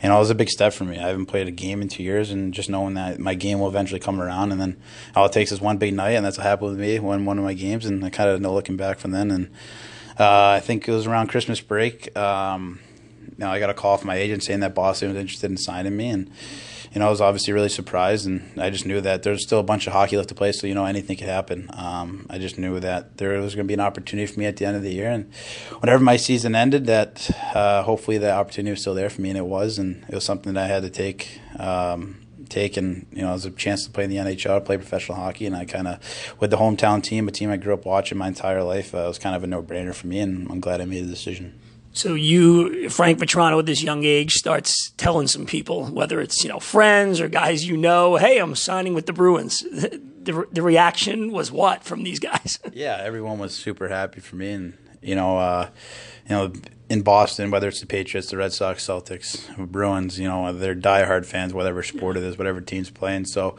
you 0.01 0.07
know, 0.07 0.15
it 0.15 0.19
was 0.19 0.29
a 0.29 0.35
big 0.35 0.49
step 0.49 0.71
for 0.71 0.85
me. 0.85 0.97
I 0.97 1.07
haven't 1.07 1.25
played 1.25 1.47
a 1.47 1.51
game 1.51 1.81
in 1.81 1.89
two 1.89 2.03
years, 2.03 2.31
and 2.31 2.53
just 2.53 2.69
knowing 2.69 2.93
that 2.93 3.19
my 3.19 3.33
game 3.33 3.59
will 3.59 3.67
eventually 3.67 3.99
come 3.99 4.21
around, 4.21 4.53
and 4.53 4.61
then 4.61 4.77
all 5.13 5.25
it 5.25 5.33
takes 5.33 5.51
is 5.51 5.59
one 5.59 5.77
big 5.77 5.93
night, 5.93 6.11
and 6.11 6.25
that's 6.25 6.37
what 6.37 6.47
happened 6.47 6.69
with 6.69 6.79
me. 6.79 6.99
Won 6.99 7.25
one 7.25 7.37
of 7.37 7.43
my 7.43 7.53
games, 7.53 7.85
and 7.85 8.05
I 8.05 8.09
kind 8.09 8.29
of 8.29 8.39
no 8.39 8.53
looking 8.53 8.77
back 8.77 8.99
from 8.99 9.11
then. 9.11 9.29
And 9.29 9.49
I 10.19 10.59
think 10.59 10.87
it 10.87 10.91
was 10.91 11.07
around 11.07 11.27
Christmas 11.27 11.61
break. 11.61 12.15
Um, 12.17 12.79
you 13.21 13.35
know, 13.39 13.49
I 13.49 13.59
got 13.59 13.69
a 13.69 13.73
call 13.73 13.97
from 13.97 14.07
my 14.07 14.15
agent 14.15 14.43
saying 14.43 14.61
that 14.61 14.73
Boston 14.73 15.09
was 15.09 15.17
interested 15.17 15.51
in 15.51 15.57
signing 15.57 15.95
me, 15.95 16.09
and 16.09 16.29
you 16.93 16.99
know, 16.99 17.07
I 17.07 17.09
was 17.09 17.21
obviously 17.21 17.53
really 17.53 17.69
surprised, 17.69 18.25
and 18.25 18.59
I 18.59 18.69
just 18.69 18.85
knew 18.85 19.01
that 19.01 19.23
there's 19.23 19.43
still 19.43 19.59
a 19.59 19.63
bunch 19.63 19.85
of 19.85 19.93
hockey 19.93 20.17
left 20.17 20.29
to 20.29 20.35
play, 20.35 20.51
so 20.51 20.65
you 20.65 20.73
know 20.73 20.85
anything 20.85 21.17
could 21.17 21.27
happen. 21.27 21.69
Um, 21.73 22.25
I 22.29 22.39
just 22.39 22.57
knew 22.57 22.79
that 22.79 23.17
there 23.17 23.39
was 23.39 23.53
going 23.53 23.65
to 23.65 23.67
be 23.67 23.75
an 23.75 23.79
opportunity 23.79 24.25
for 24.25 24.39
me 24.39 24.45
at 24.45 24.57
the 24.57 24.65
end 24.65 24.75
of 24.75 24.83
the 24.83 24.93
year, 24.93 25.11
and 25.11 25.31
whenever 25.79 26.03
my 26.03 26.17
season 26.17 26.55
ended, 26.55 26.85
that 26.87 27.29
uh, 27.53 27.83
hopefully 27.83 28.17
the 28.17 28.31
opportunity 28.31 28.71
was 28.71 28.81
still 28.81 28.95
there 28.95 29.09
for 29.09 29.21
me, 29.21 29.29
and 29.29 29.37
it 29.37 29.45
was, 29.45 29.77
and 29.77 30.03
it 30.09 30.15
was 30.15 30.23
something 30.23 30.53
that 30.53 30.63
I 30.63 30.67
had 30.67 30.83
to 30.83 30.89
take. 30.89 31.39
Um, 31.59 32.26
take 32.49 32.77
and 32.77 33.05
you 33.11 33.21
know 33.21 33.31
was 33.31 33.45
a 33.45 33.51
chance 33.51 33.85
to 33.85 33.91
play 33.91 34.03
in 34.03 34.09
the 34.09 34.17
NHL, 34.17 34.63
play 34.65 34.77
professional 34.77 35.17
hockey, 35.17 35.45
and 35.45 35.55
I 35.55 35.65
kind 35.65 35.87
of 35.87 36.35
with 36.39 36.51
the 36.51 36.57
hometown 36.57 37.03
team, 37.03 37.27
a 37.27 37.31
team 37.31 37.49
I 37.49 37.57
grew 37.57 37.73
up 37.73 37.85
watching 37.85 38.17
my 38.17 38.27
entire 38.27 38.63
life, 38.63 38.93
uh, 38.93 38.99
it 38.99 39.07
was 39.07 39.19
kind 39.19 39.35
of 39.35 39.43
a 39.43 39.47
no 39.47 39.61
brainer 39.61 39.93
for 39.93 40.07
me, 40.07 40.19
and 40.19 40.49
I'm 40.51 40.59
glad 40.59 40.81
I 40.81 40.85
made 40.85 41.05
the 41.05 41.09
decision. 41.09 41.59
So 41.93 42.13
you, 42.13 42.89
Frank 42.89 43.17
Vatrano, 43.17 43.57
at 43.57 43.65
this 43.65 43.81
young 43.81 44.03
age, 44.03 44.33
starts 44.33 44.91
telling 44.97 45.25
some 45.25 45.47
people, 45.47 45.85
whether 45.85 46.21
it's 46.21 46.43
you 46.43 46.49
know 46.49 46.59
friends 46.59 47.19
or 47.19 47.27
guys 47.27 47.67
you 47.67 47.75
know, 47.75 48.17
hey, 48.17 48.37
I'm 48.37 48.55
signing 48.55 48.93
with 48.93 49.05
the 49.05 49.13
Bruins. 49.13 49.65
The, 50.27 50.45
the 50.51 50.61
reaction 50.61 51.31
was 51.31 51.53
what 51.53 51.85
from 51.85 52.03
these 52.03 52.19
guys? 52.19 52.59
yeah, 52.73 52.99
everyone 53.01 53.39
was 53.39 53.55
super 53.55 53.87
happy 53.87 54.19
for 54.19 54.35
me, 54.35 54.51
and 54.51 54.77
you 55.01 55.15
know, 55.15 55.37
uh, 55.37 55.69
you 56.29 56.35
know, 56.35 56.51
in 56.89 57.01
Boston, 57.01 57.51
whether 57.51 57.67
it's 57.67 57.81
the 57.81 57.85
Patriots, 57.85 58.29
the 58.29 58.37
Red 58.37 58.53
Sox, 58.53 58.85
Celtics, 58.85 59.45
Bruins, 59.57 60.17
you 60.17 60.27
know, 60.27 60.53
they're 60.53 60.73
diehard 60.73 61.25
fans, 61.25 61.53
whatever 61.53 61.83
sport 61.83 62.15
it 62.15 62.23
is, 62.23 62.37
whatever 62.37 62.61
team's 62.61 62.89
playing. 62.89 63.25
So, 63.25 63.57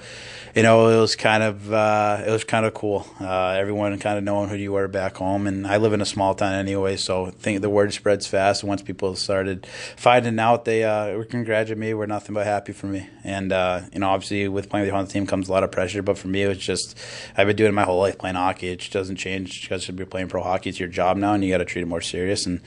you 0.54 0.62
know, 0.62 0.88
it 0.88 0.98
was 0.98 1.14
kind 1.14 1.42
of 1.42 1.70
uh, 1.70 2.22
it 2.26 2.30
was 2.30 2.44
kind 2.44 2.64
of 2.64 2.72
cool. 2.72 3.06
Uh, 3.20 3.50
everyone 3.50 3.98
kind 3.98 4.16
of 4.16 4.25
knowing 4.25 4.48
who 4.48 4.56
you 4.56 4.72
were 4.72 4.88
back 4.88 5.16
home, 5.16 5.46
and 5.46 5.66
I 5.66 5.76
live 5.76 5.92
in 5.92 6.00
a 6.00 6.06
small 6.06 6.34
town 6.34 6.54
anyway, 6.54 6.96
so 6.96 7.26
think 7.26 7.60
the 7.60 7.69
word 7.69 7.92
spreads 7.92 8.26
fast. 8.26 8.64
Once 8.64 8.80
people 8.80 9.14
started 9.14 9.66
finding 9.96 10.38
out, 10.38 10.64
they 10.64 10.84
uh, 10.84 11.14
were 11.14 11.25
congratulating 11.25 11.78
me. 11.78 11.92
Were 11.92 12.06
nothing 12.06 12.34
but 12.34 12.46
happy 12.46 12.72
for 12.72 12.86
me, 12.86 13.08
and 13.25 13.52
uh, 13.52 13.82
you 13.92 14.00
know, 14.00 14.08
obviously 14.08 14.48
with 14.48 14.70
playing 14.70 14.90
with 14.90 15.08
the 15.08 15.12
team 15.12 15.26
comes 15.26 15.50
a 15.50 15.52
lot 15.52 15.64
of 15.64 15.70
pressure. 15.70 16.02
But 16.02 16.16
for 16.16 16.28
me, 16.28 16.44
it 16.44 16.48
was 16.48 16.58
just 16.58 16.98
I've 17.36 17.46
been 17.46 17.56
doing 17.56 17.75
my 17.75 17.84
whole 17.84 18.00
life 18.00 18.16
playing 18.16 18.36
hockey. 18.36 18.69
It 18.69 18.88
doesn't 18.90 19.16
change 19.16 19.62
because 19.62 19.86
you're 19.86 20.06
playing 20.06 20.28
pro 20.28 20.42
hockey. 20.42 20.70
It's 20.70 20.80
your 20.80 20.88
job 20.88 21.19
now, 21.19 21.34
and 21.34 21.44
you 21.44 21.52
got 21.52 21.58
to 21.58 21.66
treat 21.66 21.82
it 21.82 21.88
more 21.88 22.00
serious 22.00 22.46
and 22.46 22.62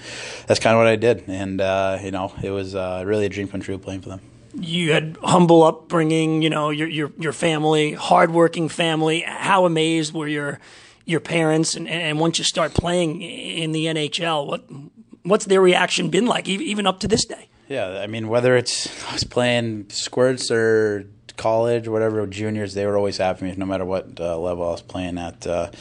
that's 0.51 0.59
kind 0.59 0.73
of 0.75 0.79
what 0.79 0.87
I 0.87 0.97
did. 0.97 1.23
And 1.29 1.61
uh, 1.61 1.97
you 2.03 2.11
know, 2.11 2.33
it 2.43 2.49
was 2.49 2.75
uh, 2.75 3.03
really 3.05 3.25
a 3.25 3.29
dream 3.29 3.47
come 3.47 3.61
true 3.61 3.77
playing 3.77 4.01
for 4.01 4.09
them. 4.09 4.19
You 4.53 4.91
had 4.91 5.15
humble 5.23 5.63
upbringing, 5.63 6.41
you 6.41 6.49
know, 6.49 6.71
your 6.71 6.89
your 6.89 7.13
your 7.17 7.31
family, 7.31 7.93
hardworking 7.93 8.67
family. 8.67 9.21
How 9.21 9.65
amazed 9.65 10.13
were 10.13 10.27
your 10.27 10.59
your 11.05 11.21
parents? 11.21 11.75
And, 11.75 11.87
and 11.87 12.19
once 12.19 12.37
you 12.37 12.43
start 12.43 12.73
playing 12.73 13.21
in 13.21 13.71
the 13.71 13.85
NHL, 13.85 14.45
what 14.45 14.65
what's 15.23 15.45
their 15.45 15.61
reaction 15.61 16.09
been 16.09 16.25
like, 16.25 16.49
even 16.49 16.85
up 16.85 16.99
to 16.99 17.07
this 17.07 17.23
day? 17.23 17.47
Yeah, 17.69 18.01
I 18.03 18.07
mean, 18.07 18.27
whether 18.27 18.57
it's 18.57 18.89
I 19.09 19.13
was 19.13 19.23
playing 19.23 19.89
squirts 19.89 20.51
or 20.51 21.07
college, 21.37 21.87
whatever 21.87 22.25
juniors, 22.27 22.73
they 22.73 22.85
were 22.85 22.97
always 22.97 23.17
happy 23.17 23.45
me 23.45 23.53
no 23.57 23.65
matter 23.65 23.85
what 23.85 24.19
uh, 24.19 24.37
level 24.37 24.65
I 24.65 24.71
was 24.71 24.81
playing 24.81 25.17
at. 25.17 25.45
Uh, 25.45 25.71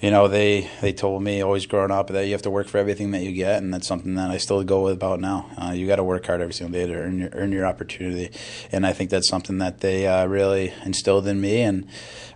you 0.00 0.10
know, 0.10 0.28
they 0.28 0.70
they 0.80 0.92
told 0.92 1.22
me 1.22 1.42
always 1.42 1.66
growing 1.66 1.90
up 1.90 2.08
that 2.08 2.26
you 2.26 2.32
have 2.32 2.42
to 2.42 2.50
work 2.50 2.68
for 2.68 2.78
everything 2.78 3.10
that 3.12 3.22
you 3.22 3.32
get, 3.32 3.62
and 3.62 3.72
that's 3.72 3.86
something 3.86 4.14
that 4.14 4.30
I 4.30 4.38
still 4.38 4.62
go 4.64 4.84
with 4.84 4.94
about 4.94 5.20
now. 5.20 5.50
Uh, 5.56 5.72
you 5.72 5.86
got 5.86 5.96
to 5.96 6.04
work 6.04 6.26
hard 6.26 6.40
every 6.40 6.54
single 6.54 6.78
day 6.78 6.86
to 6.86 6.94
earn 6.94 7.18
your 7.18 7.30
earn 7.32 7.52
your 7.52 7.66
opportunity, 7.66 8.30
and 8.70 8.86
I 8.86 8.92
think 8.92 9.10
that's 9.10 9.28
something 9.28 9.58
that 9.58 9.80
they 9.80 10.06
uh, 10.06 10.26
really 10.26 10.72
instilled 10.84 11.26
in 11.26 11.40
me. 11.40 11.62
And 11.62 11.88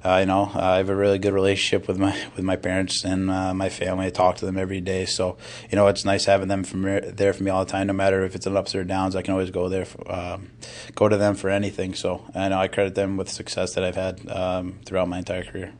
uh, 0.05 0.17
you 0.19 0.27
know, 0.27 0.51
I 0.55 0.79
have 0.79 0.89
a 0.89 0.97
really 0.97 1.19
good 1.19 1.33
relationship 1.33 1.87
with 1.87 1.99
my 1.99 2.17
with 2.35 2.45
my 2.45 2.57
parents 2.57 3.05
and 3.05 3.31
uh, 3.31 3.55
my 3.55 3.69
family. 3.69 4.07
I 4.07 4.11
talk 4.11 4.37
to 4.37 4.47
them 4.47 4.59
every 4.59 4.81
day, 4.81 5.05
so 5.05 5.37
you 5.71 5.77
know, 5.77 5.87
it's 5.87 6.05
nice 6.05 6.25
having 6.25 6.49
them 6.49 6.65
from 6.65 6.83
there 6.83 7.33
for 7.33 7.43
me 7.43 7.51
all 7.51 7.65
the 7.65 7.71
time. 7.71 7.87
No 7.87 7.93
matter 7.93 8.25
if 8.25 8.35
it's 8.35 8.47
an 8.47 8.57
ups 8.57 8.75
or 8.75 8.83
downs, 8.85 9.15
I 9.15 9.23
can 9.23 9.33
always 9.33 9.51
go 9.51 9.69
there, 9.69 9.85
for, 9.85 10.11
um, 10.11 10.51
go 10.95 11.09
to 11.09 11.17
them 11.17 11.37
for 11.37 11.51
anything. 11.51 11.95
So 11.95 12.23
I 12.35 12.49
know 12.53 12.61
I 12.61 12.69
credit 12.69 12.95
them 12.95 13.17
with 13.17 13.29
success 13.29 13.75
that 13.75 13.85
I've 13.85 13.97
had 13.97 14.31
um, 14.31 14.81
throughout 14.85 15.09
my 15.09 15.19
entire 15.19 15.43
career. 15.43 15.73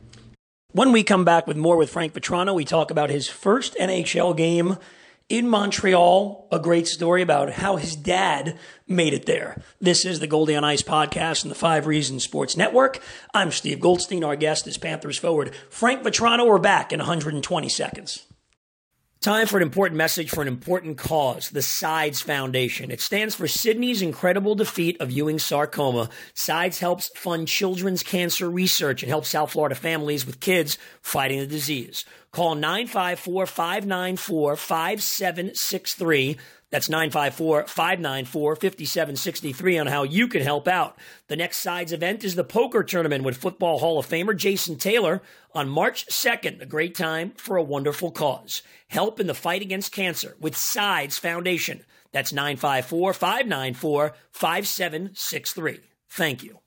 When 0.71 0.91
we 0.91 1.03
come 1.03 1.23
back 1.23 1.45
with 1.45 1.55
more 1.55 1.77
with 1.77 1.91
Frank 1.91 2.13
Vatrano, 2.13 2.55
we 2.55 2.65
talk 2.65 2.89
about 2.89 3.09
his 3.09 3.27
first 3.27 3.75
NHL 3.75 4.35
game 4.35 4.77
in 5.29 5.47
Montreal, 5.47 6.47
a 6.51 6.59
great 6.59 6.87
story 6.87 7.21
about 7.21 7.51
how 7.51 7.77
his 7.77 7.95
dad 7.95 8.57
made 8.87 9.13
it 9.13 9.25
there. 9.25 9.61
This 9.79 10.03
is 10.03 10.19
the 10.19 10.27
Goldie 10.27 10.55
on 10.55 10.63
Ice 10.63 10.81
podcast 10.81 11.43
and 11.43 11.51
the 11.51 11.55
Five 11.55 11.87
Reasons 11.87 12.23
Sports 12.23 12.57
Network. 12.57 12.99
I'm 13.33 13.51
Steve 13.51 13.79
Goldstein. 13.79 14.23
Our 14.23 14.35
guest 14.35 14.67
is 14.67 14.77
Panthers 14.77 15.17
forward 15.17 15.53
Frank 15.69 16.03
Vatrano. 16.03 16.47
We're 16.47 16.57
back 16.57 16.91
in 16.91 16.99
120 16.99 17.69
seconds. 17.69 18.25
Time 19.23 19.47
for 19.47 19.55
an 19.55 19.63
important 19.63 19.97
message 19.97 20.31
for 20.31 20.41
an 20.41 20.49
important 20.49 20.97
cause, 20.97 21.49
the 21.49 21.61
SIDES 21.61 22.21
Foundation. 22.21 22.91
It 22.91 22.99
stands 22.99 23.33
for 23.33 23.47
Sydney's 23.47 24.01
Incredible 24.01 24.53
Defeat 24.53 24.99
of 24.99 25.11
Ewing 25.11 25.39
Sarcoma. 25.39 26.09
SIDES 26.33 26.79
helps 26.79 27.07
fund 27.15 27.47
children's 27.47 28.03
cancer 28.03 28.49
research 28.49 29.01
and 29.01 29.09
helps 29.09 29.29
South 29.29 29.53
Florida 29.53 29.75
families 29.75 30.25
with 30.25 30.41
kids 30.41 30.77
fighting 31.01 31.39
the 31.39 31.47
disease. 31.47 32.03
Call 32.33 32.55
954 32.55 33.45
594 33.45 34.57
5763. 34.57 36.37
That's 36.73 36.89
954 36.89 37.67
594 37.67 38.55
5763 38.55 39.77
on 39.77 39.85
how 39.85 40.01
you 40.01 40.27
can 40.27 40.41
help 40.41 40.67
out. 40.67 40.97
The 41.27 41.35
next 41.35 41.57
sides 41.57 41.93
event 41.93 42.23
is 42.23 42.33
the 42.33 42.43
poker 42.43 42.81
tournament 42.81 43.23
with 43.23 43.37
Football 43.37 43.77
Hall 43.77 43.99
of 43.99 44.07
Famer 44.07 44.35
Jason 44.35 44.77
Taylor 44.77 45.21
on 45.53 45.69
March 45.69 46.07
2nd. 46.07 46.63
A 46.63 46.65
great 46.65 46.95
time 46.95 47.33
for 47.37 47.57
a 47.57 47.61
wonderful 47.61 48.09
cause. 48.09 48.63
Help 48.87 49.19
in 49.19 49.27
the 49.27 49.35
fight 49.35 49.61
against 49.61 49.91
cancer 49.91 50.35
with 50.39 50.57
Sides 50.57 51.19
Foundation. 51.19 51.85
That's 52.11 52.33
954 52.33 53.13
594 53.13 54.15
5763. 54.31 55.79
Thank 56.09 56.41
you. 56.41 56.62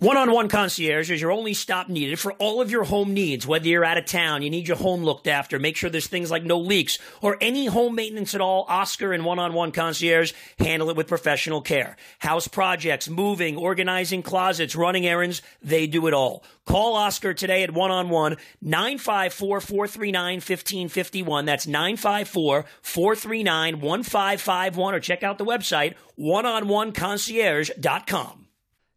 One 0.00 0.16
on 0.16 0.32
one 0.32 0.48
concierge 0.48 1.08
is 1.08 1.20
your 1.20 1.30
only 1.30 1.54
stop 1.54 1.88
needed 1.88 2.18
for 2.18 2.32
all 2.32 2.60
of 2.60 2.68
your 2.68 2.82
home 2.82 3.14
needs. 3.14 3.46
Whether 3.46 3.68
you're 3.68 3.84
out 3.84 3.96
of 3.96 4.06
town, 4.06 4.42
you 4.42 4.50
need 4.50 4.66
your 4.66 4.76
home 4.76 5.04
looked 5.04 5.28
after, 5.28 5.60
make 5.60 5.76
sure 5.76 5.88
there's 5.88 6.08
things 6.08 6.32
like 6.32 6.42
no 6.42 6.58
leaks, 6.58 6.98
or 7.22 7.38
any 7.40 7.66
home 7.66 7.94
maintenance 7.94 8.34
at 8.34 8.40
all, 8.40 8.66
Oscar 8.68 9.12
and 9.12 9.24
one 9.24 9.38
on 9.38 9.54
one 9.54 9.70
concierge 9.70 10.32
handle 10.58 10.90
it 10.90 10.96
with 10.96 11.06
professional 11.06 11.62
care. 11.62 11.94
House 12.18 12.48
projects, 12.48 13.08
moving, 13.08 13.56
organizing 13.56 14.24
closets, 14.24 14.74
running 14.74 15.06
errands, 15.06 15.42
they 15.62 15.86
do 15.86 16.08
it 16.08 16.12
all. 16.12 16.42
Call 16.66 16.96
Oscar 16.96 17.32
today 17.32 17.62
at 17.62 17.70
one 17.70 17.92
on 17.92 18.08
one, 18.08 18.36
954 18.62 19.60
439 19.60 20.34
1551. 20.34 21.44
That's 21.44 21.68
954 21.68 22.64
439 22.82 23.80
1551, 23.80 24.94
or 24.94 24.98
check 24.98 25.22
out 25.22 25.38
the 25.38 25.44
website, 25.44 25.94
oneonOneconcierge.com. 26.18 28.43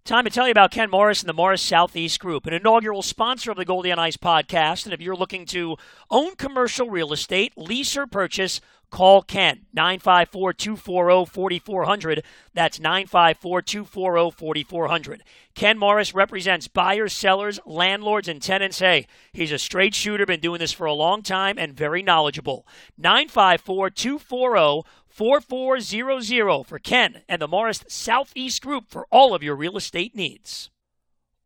Time 0.08 0.24
to 0.24 0.30
tell 0.30 0.48
you 0.48 0.52
about 0.52 0.72
Ken 0.72 0.90
Morris 0.90 1.22
and 1.22 1.28
the 1.28 1.34
Morris 1.34 1.62
Southeast 1.62 2.22
Group, 2.22 2.46
an 2.46 2.54
inaugural 2.54 3.02
sponsor 3.02 3.52
of 3.52 3.58
the 3.58 3.66
Goldie 3.66 3.92
on 3.92 4.00
Ice 4.00 4.16
podcast. 4.16 4.86
And 4.86 4.94
if 4.94 5.02
you're 5.02 5.18
looking 5.18 5.46
to 5.48 5.76
own 6.10 6.38
commercial 6.38 6.90
real 6.90 7.12
estate, 7.12 7.52
lease 7.58 7.98
or 7.98 8.08
purchase, 8.08 8.62
call 8.90 9.22
Ken 9.22 9.66
954 9.74 10.54
240 10.54 11.26
4400. 11.26 12.24
That's 12.54 12.80
954 12.80 13.62
240 13.62 14.32
4400. 14.32 15.24
Ken 15.56 15.78
Morris 15.78 16.14
represents 16.14 16.68
buyers, 16.68 17.14
sellers, 17.14 17.60
landlords, 17.66 18.28
and 18.28 18.42
tenants. 18.42 18.80
Hey, 18.80 19.08
he's 19.34 19.52
a 19.52 19.60
straight 19.60 19.96
shooter, 19.96 20.26
been 20.26 20.40
doing 20.40 20.60
this 20.60 20.72
for 20.72 20.86
a 20.86 20.94
long 20.94 21.22
time, 21.22 21.58
and 21.58 21.76
very 21.76 22.04
knowledgeable. 22.04 22.66
954 22.98 23.90
240 23.90 24.88
4400 25.10 26.64
for 26.68 26.78
Ken 26.78 27.24
and 27.28 27.42
the 27.42 27.48
Morris 27.48 27.84
Southeast 27.88 28.62
Group 28.62 28.88
for 28.88 29.08
all 29.10 29.34
of 29.34 29.42
your 29.42 29.56
real 29.56 29.76
estate 29.76 30.16
needs. 30.16 30.70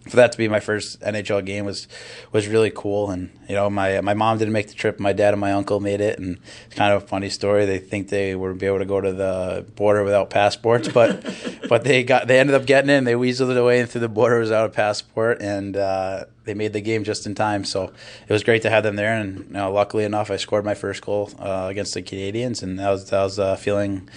for 0.09 0.17
that 0.17 0.33
to 0.33 0.39
be 0.39 0.49
my 0.49 0.61
first 0.61 1.01
NHL 1.01 1.45
game 1.45 1.65
was 1.65 1.89
was 2.33 2.47
really 2.47 2.71
cool. 2.71 3.11
And 3.11 3.31
you 3.49 3.55
know, 3.55 3.69
my 3.69 4.01
my 4.01 4.15
mom 4.15 4.39
didn't 4.39 4.53
make 4.53 4.69
the 4.69 4.75
trip. 4.75 5.01
My 5.01 5.13
dad 5.13 5.35
and 5.35 5.41
my 5.41 5.53
uncle 5.53 5.81
made 5.81 6.01
it, 6.01 6.19
and 6.19 6.39
it's 6.67 6.75
kind 6.75 6.93
of 6.93 7.03
a 7.03 7.07
funny 7.07 7.29
story. 7.29 7.67
They 7.67 7.79
think 7.79 8.09
they 8.09 8.35
would 8.35 8.59
be 8.59 8.67
able 8.67 8.79
to 8.79 8.85
go 8.85 9.01
to 9.01 9.13
the 9.13 9.67
border 9.75 10.05
without 10.05 10.31
passports, 10.31 10.89
but 10.89 11.25
but 11.69 11.85
they 11.85 12.05
got 12.05 12.27
they 12.29 12.39
ended 12.39 12.55
up 12.55 12.67
getting 12.67 12.91
in. 12.91 13.05
They 13.05 13.15
weaseled 13.15 13.51
it 13.51 13.57
away 13.57 13.85
through 13.85 14.03
the 14.03 14.09
border 14.09 14.41
without 14.41 14.67
a 14.67 14.73
passport, 14.73 15.41
and 15.41 15.77
uh, 15.77 16.25
they 16.45 16.55
made 16.55 16.73
the 16.73 16.81
game 16.81 17.05
just 17.05 17.27
in 17.27 17.35
time. 17.35 17.65
So 17.65 17.93
it 18.27 18.33
was 18.33 18.45
great 18.45 18.63
to 18.63 18.71
have 18.71 18.85
them 18.85 18.97
there. 18.97 19.13
And 19.13 19.39
you 19.39 19.53
know, 19.53 19.73
luckily 19.73 20.05
enough, 20.05 20.31
I 20.31 20.37
scored 20.37 20.65
my 20.65 20.75
first 20.75 21.05
goal 21.05 21.31
uh, 21.39 21.67
against 21.71 21.95
the 21.95 22.03
Canadiens, 22.03 22.63
and 22.63 22.79
that 22.79 22.91
was 22.91 23.11
that 23.11 23.23
was 23.23 23.39
a 23.39 23.57
feeling 23.57 24.09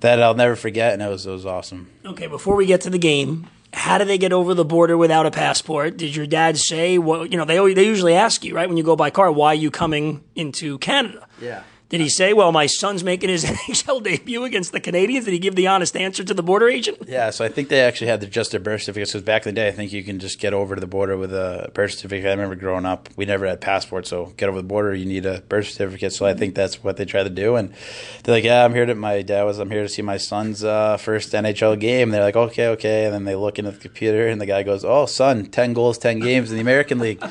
that 0.00 0.22
I'll 0.22 0.34
never 0.34 0.56
forget. 0.56 0.94
And 0.94 1.02
it 1.02 1.08
was 1.08 1.26
it 1.26 1.32
was 1.32 1.44
awesome. 1.44 1.90
Okay, 2.04 2.26
before 2.26 2.56
we 2.56 2.66
get 2.66 2.80
to 2.82 2.90
the 2.90 2.98
game, 2.98 3.48
how 3.74 3.98
do 3.98 4.04
they 4.04 4.18
get 4.18 4.32
over 4.32 4.54
the 4.54 4.64
border 4.64 4.96
without 4.96 5.26
a 5.26 5.30
passport? 5.30 5.96
Did 5.96 6.14
your 6.14 6.26
dad 6.26 6.56
say, 6.56 6.98
well, 6.98 7.26
you 7.26 7.36
know, 7.36 7.44
they, 7.44 7.74
they 7.74 7.84
usually 7.84 8.14
ask 8.14 8.44
you, 8.44 8.54
right, 8.54 8.68
when 8.68 8.76
you 8.76 8.84
go 8.84 8.96
by 8.96 9.10
car, 9.10 9.30
why 9.30 9.48
are 9.48 9.54
you 9.54 9.70
coming 9.70 10.22
into 10.34 10.78
Canada? 10.78 11.26
Yeah. 11.40 11.62
Did 11.90 12.00
he 12.00 12.08
say, 12.08 12.32
well, 12.32 12.50
my 12.50 12.66
son's 12.66 13.04
making 13.04 13.28
his 13.28 13.44
NHL 13.44 14.02
debut 14.02 14.42
against 14.44 14.72
the 14.72 14.80
Canadiens"? 14.80 15.26
Did 15.26 15.32
he 15.32 15.38
give 15.38 15.54
the 15.54 15.66
honest 15.66 15.96
answer 15.96 16.24
to 16.24 16.32
the 16.32 16.42
border 16.42 16.68
agent? 16.68 16.98
Yeah, 17.06 17.30
so 17.30 17.44
I 17.44 17.48
think 17.48 17.68
they 17.68 17.82
actually 17.82 18.06
had 18.06 18.20
the, 18.20 18.26
just 18.26 18.52
their 18.52 18.60
birth 18.60 18.82
certificates 18.82 19.12
because 19.12 19.22
back 19.22 19.46
in 19.46 19.54
the 19.54 19.60
day, 19.60 19.68
I 19.68 19.70
think 19.70 19.92
you 19.92 20.02
can 20.02 20.18
just 20.18 20.40
get 20.40 20.54
over 20.54 20.74
to 20.74 20.80
the 20.80 20.86
border 20.86 21.16
with 21.16 21.32
a 21.32 21.70
birth 21.74 21.92
certificate. 21.92 22.26
I 22.26 22.30
remember 22.30 22.54
growing 22.54 22.86
up, 22.86 23.10
we 23.16 23.26
never 23.26 23.46
had 23.46 23.60
passports, 23.60 24.08
so 24.08 24.32
get 24.36 24.48
over 24.48 24.58
the 24.58 24.66
border, 24.66 24.94
you 24.94 25.04
need 25.04 25.26
a 25.26 25.42
birth 25.42 25.68
certificate. 25.68 26.12
So 26.14 26.24
I 26.24 26.32
think 26.32 26.54
that's 26.54 26.82
what 26.82 26.96
they 26.96 27.04
try 27.04 27.22
to 27.22 27.30
do. 27.30 27.56
And 27.56 27.74
they're 28.24 28.34
like, 28.34 28.44
yeah, 28.44 28.64
I'm 28.64 28.72
here 28.72 28.86
to, 28.86 28.94
my 28.94 29.20
dad 29.20 29.44
was, 29.44 29.58
I'm 29.58 29.70
here 29.70 29.82
to 29.82 29.88
see 29.88 30.02
my 30.02 30.16
son's 30.16 30.64
uh, 30.64 30.96
first 30.96 31.32
NHL 31.32 31.78
game. 31.78 32.08
And 32.08 32.14
they're 32.14 32.24
like, 32.24 32.36
okay, 32.36 32.68
okay. 32.68 33.04
And 33.04 33.14
then 33.14 33.24
they 33.24 33.36
look 33.36 33.58
into 33.58 33.72
the 33.72 33.78
computer, 33.78 34.26
and 34.26 34.40
the 34.40 34.46
guy 34.46 34.62
goes, 34.62 34.84
oh, 34.84 35.04
son, 35.06 35.46
10 35.46 35.74
goals, 35.74 35.98
10 35.98 36.20
games 36.20 36.50
in 36.50 36.56
the 36.56 36.62
American 36.62 36.98
League. 36.98 37.22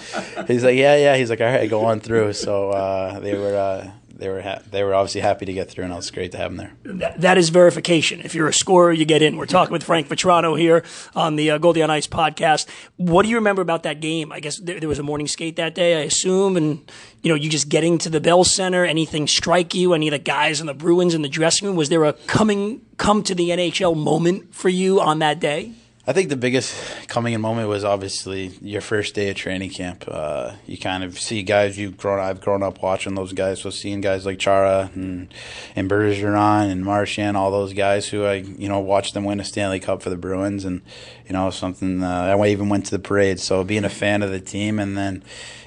He's 0.47 0.63
like, 0.63 0.77
yeah, 0.77 0.95
yeah. 0.95 1.17
He's 1.17 1.31
like, 1.31 1.41
all 1.41 1.47
right, 1.47 1.69
go 1.69 1.85
on 1.85 1.99
through. 1.99 2.33
So 2.33 2.69
uh, 2.69 3.19
they 3.19 3.33
were. 3.35 3.57
Uh, 3.57 3.91
they 4.15 4.29
were 4.29 4.41
ha- 4.41 4.61
they 4.69 4.83
were 4.83 4.93
obviously 4.93 5.21
happy 5.21 5.45
to 5.45 5.53
get 5.53 5.69
through, 5.69 5.85
and 5.85 5.93
it 5.93 5.95
was 5.95 6.11
great 6.11 6.31
to 6.33 6.37
have 6.37 6.55
them 6.55 6.57
there. 6.57 6.73
That, 6.83 7.21
that 7.21 7.37
is 7.37 7.49
verification. 7.49 8.21
If 8.21 8.35
you're 8.35 8.47
a 8.47 8.53
scorer, 8.53 8.93
you 8.93 9.05
get 9.05 9.21
in. 9.21 9.37
We're 9.37 9.47
talking 9.47 9.71
with 9.71 9.83
Frank 9.83 10.07
Vatrano 10.07 10.57
here 10.57 10.83
on 11.15 11.35
the 11.35 11.51
uh, 11.51 11.57
Goldie 11.57 11.81
on 11.81 11.89
Ice 11.89 12.07
podcast. 12.07 12.67
What 12.97 13.23
do 13.23 13.29
you 13.29 13.35
remember 13.35 13.61
about 13.61 13.83
that 13.83 14.01
game? 14.01 14.31
I 14.31 14.39
guess 14.39 14.57
there, 14.57 14.79
there, 14.79 14.89
was 14.89 14.99
a 14.99 15.03
morning 15.03 15.27
skate 15.27 15.55
that 15.55 15.73
day, 15.73 15.99
I 15.99 16.03
assume, 16.05 16.55
and 16.57 16.89
you 17.23 17.29
know, 17.29 17.35
you 17.35 17.49
just 17.49 17.69
getting 17.69 17.97
to 17.99 18.09
the 18.09 18.21
Bell 18.21 18.43
Center. 18.43 18.85
Anything 18.85 19.27
strike 19.27 19.73
you? 19.73 19.93
Any 19.93 20.07
of 20.07 20.11
the 20.11 20.19
guys 20.19 20.61
in 20.61 20.67
the 20.67 20.73
Bruins 20.73 21.13
in 21.15 21.23
the 21.23 21.29
dressing 21.29 21.67
room? 21.67 21.75
Was 21.75 21.89
there 21.89 22.05
a 22.05 22.13
coming 22.13 22.81
come 22.97 23.23
to 23.23 23.33
the 23.33 23.49
NHL 23.49 23.97
moment 23.97 24.53
for 24.53 24.69
you 24.69 25.01
on 25.01 25.19
that 25.19 25.39
day? 25.39 25.73
I 26.05 26.11
think 26.11 26.27
the 26.27 26.35
biggest 26.35 26.75
coming 27.07 27.33
in 27.33 27.39
moment 27.39 27.69
was 27.69 27.85
obviously 27.85 28.47
your 28.61 28.81
first 28.81 29.15
day 29.15 29.29
of 29.29 29.37
training 29.37 29.69
camp. 29.69 30.03
Uh, 30.05 30.51
you 30.67 30.77
kind 30.77 31.01
of 31.01 31.17
see 31.17 31.43
guys 31.43 31.77
you've 31.77 31.95
grown. 31.95 32.19
I've 32.19 32.41
grown 32.41 32.61
up 32.61 32.83
watching 32.83 33.15
those 33.15 33.31
guys, 33.31 33.61
so 33.61 33.69
seeing 33.69 34.01
guys 34.01 34.25
like 34.25 34.37
Chara 34.37 34.91
and 34.95 35.33
and 35.77 35.89
Bergeron 35.89 36.69
and 36.69 36.83
Marchand, 36.83 37.37
all 37.37 37.51
those 37.51 37.71
guys 37.71 38.09
who 38.09 38.25
I 38.25 38.33
you 38.33 38.67
know 38.67 38.81
watched 38.81 39.13
them 39.13 39.23
win 39.23 39.39
a 39.39 39.45
Stanley 39.45 39.79
Cup 39.79 40.01
for 40.01 40.09
the 40.09 40.17
Bruins, 40.17 40.65
and 40.65 40.81
you 41.25 41.31
know 41.31 41.49
something. 41.51 42.03
Uh, 42.03 42.35
I 42.37 42.47
even 42.49 42.67
went 42.67 42.83
to 42.87 42.91
the 42.91 42.99
parade, 42.99 43.39
so 43.39 43.63
being 43.63 43.85
a 43.85 43.89
fan 43.89 44.23
of 44.23 44.29
the 44.29 44.41
team, 44.41 44.79
and 44.79 44.97
then 44.97 45.23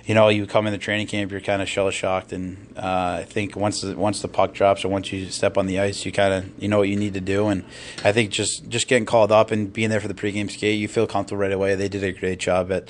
you 0.07 0.15
know, 0.15 0.29
you 0.29 0.47
come 0.47 0.69
in 0.69 0.73
the 0.73 0.79
training 0.79 1.09
camp, 1.09 1.33
you're 1.33 1.41
kind 1.41 1.61
of 1.61 1.69
shell 1.69 1.91
shocked, 1.91 2.33
and 2.33 2.73
uh, 2.77 3.19
I 3.21 3.25
think 3.25 3.57
once 3.57 3.81
the, 3.81 3.97
once 3.97 4.23
the 4.23 4.29
puck 4.29 4.55
drops 4.55 4.85
or 4.85 4.89
once 4.89 5.13
you 5.13 5.29
step 5.31 5.59
on 5.59 5.67
the 5.67 5.81
ice, 5.81 6.07
you 6.07 6.13
kind 6.13 6.33
of 6.33 6.63
you 6.63 6.69
know 6.69 6.79
what 6.79 6.89
you 6.89 6.95
need 6.95 7.15
to 7.15 7.21
do, 7.21 7.49
and 7.49 7.65
I 8.05 8.13
think 8.13 8.31
just 8.31 8.69
just 8.69 8.87
getting 8.87 9.05
called 9.05 9.33
up 9.33 9.51
and 9.51 9.73
being 9.73 9.91
there 9.91 10.01
for 10.01 10.07
the 10.07 10.15
pregame 10.27 10.51
skate, 10.51 10.79
you 10.79 10.89
feel 10.89 11.07
comfortable 11.07 11.41
right 11.41 11.53
away. 11.53 11.75
They 11.75 11.89
did 11.89 12.03
a 12.05 12.13
great 12.13 12.39
job 12.39 12.73
at 12.73 12.89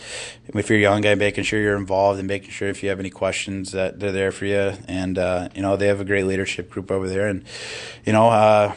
if 0.49 0.69
you're 0.69 0.79
a 0.79 0.83
young 0.83 1.01
guy, 1.01 1.15
making 1.15 1.45
sure 1.45 1.61
you're 1.61 1.77
involved 1.77 2.19
and 2.19 2.29
making 2.29 2.51
sure 2.51 2.69
if 2.69 2.83
you 2.83 2.89
have 2.89 3.01
any 3.01 3.11
questions 3.11 3.73
that 3.73 4.01
they're 4.01 4.13
there 4.13 4.33
for 4.33 4.47
you, 4.47 4.73
and 4.89 5.19
uh, 5.19 5.49
you 5.55 5.63
know 5.63 5.77
they 5.77 5.89
have 5.89 6.01
a 6.01 6.05
great 6.05 6.25
leadership 6.25 6.71
group 6.71 6.91
over 6.91 7.09
there, 7.09 7.27
and 7.29 7.45
you 8.05 8.13
know. 8.13 8.29
Uh, 8.29 8.75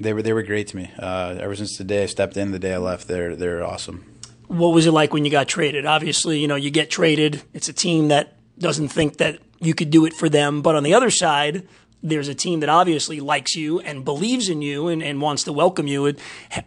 they 0.00 0.14
were 0.14 0.22
they 0.22 0.32
were 0.32 0.42
great 0.42 0.66
to 0.68 0.76
me. 0.76 0.90
Uh, 0.98 1.36
ever 1.38 1.54
since 1.54 1.76
the 1.76 1.84
day 1.84 2.02
I 2.02 2.06
stepped 2.06 2.36
in, 2.36 2.50
the 2.50 2.58
day 2.58 2.74
I 2.74 2.78
left, 2.78 3.06
they're 3.06 3.36
they're 3.36 3.62
awesome 3.62 4.12
what 4.52 4.74
was 4.74 4.86
it 4.86 4.92
like 4.92 5.14
when 5.14 5.24
you 5.24 5.30
got 5.30 5.48
traded? 5.48 5.86
Obviously, 5.86 6.38
you 6.38 6.46
know, 6.46 6.56
you 6.56 6.70
get 6.70 6.90
traded. 6.90 7.42
It's 7.54 7.70
a 7.70 7.72
team 7.72 8.08
that 8.08 8.36
doesn't 8.58 8.88
think 8.88 9.16
that 9.16 9.38
you 9.60 9.74
could 9.74 9.90
do 9.90 10.04
it 10.04 10.12
for 10.12 10.28
them. 10.28 10.60
But 10.60 10.74
on 10.74 10.82
the 10.82 10.92
other 10.92 11.10
side, 11.10 11.66
there's 12.02 12.28
a 12.28 12.34
team 12.34 12.60
that 12.60 12.68
obviously 12.68 13.20
likes 13.20 13.54
you 13.54 13.80
and 13.80 14.04
believes 14.04 14.48
in 14.48 14.62
you 14.62 14.88
and, 14.88 15.02
and 15.02 15.20
wants 15.20 15.44
to 15.44 15.52
welcome 15.52 15.86
you. 15.86 16.14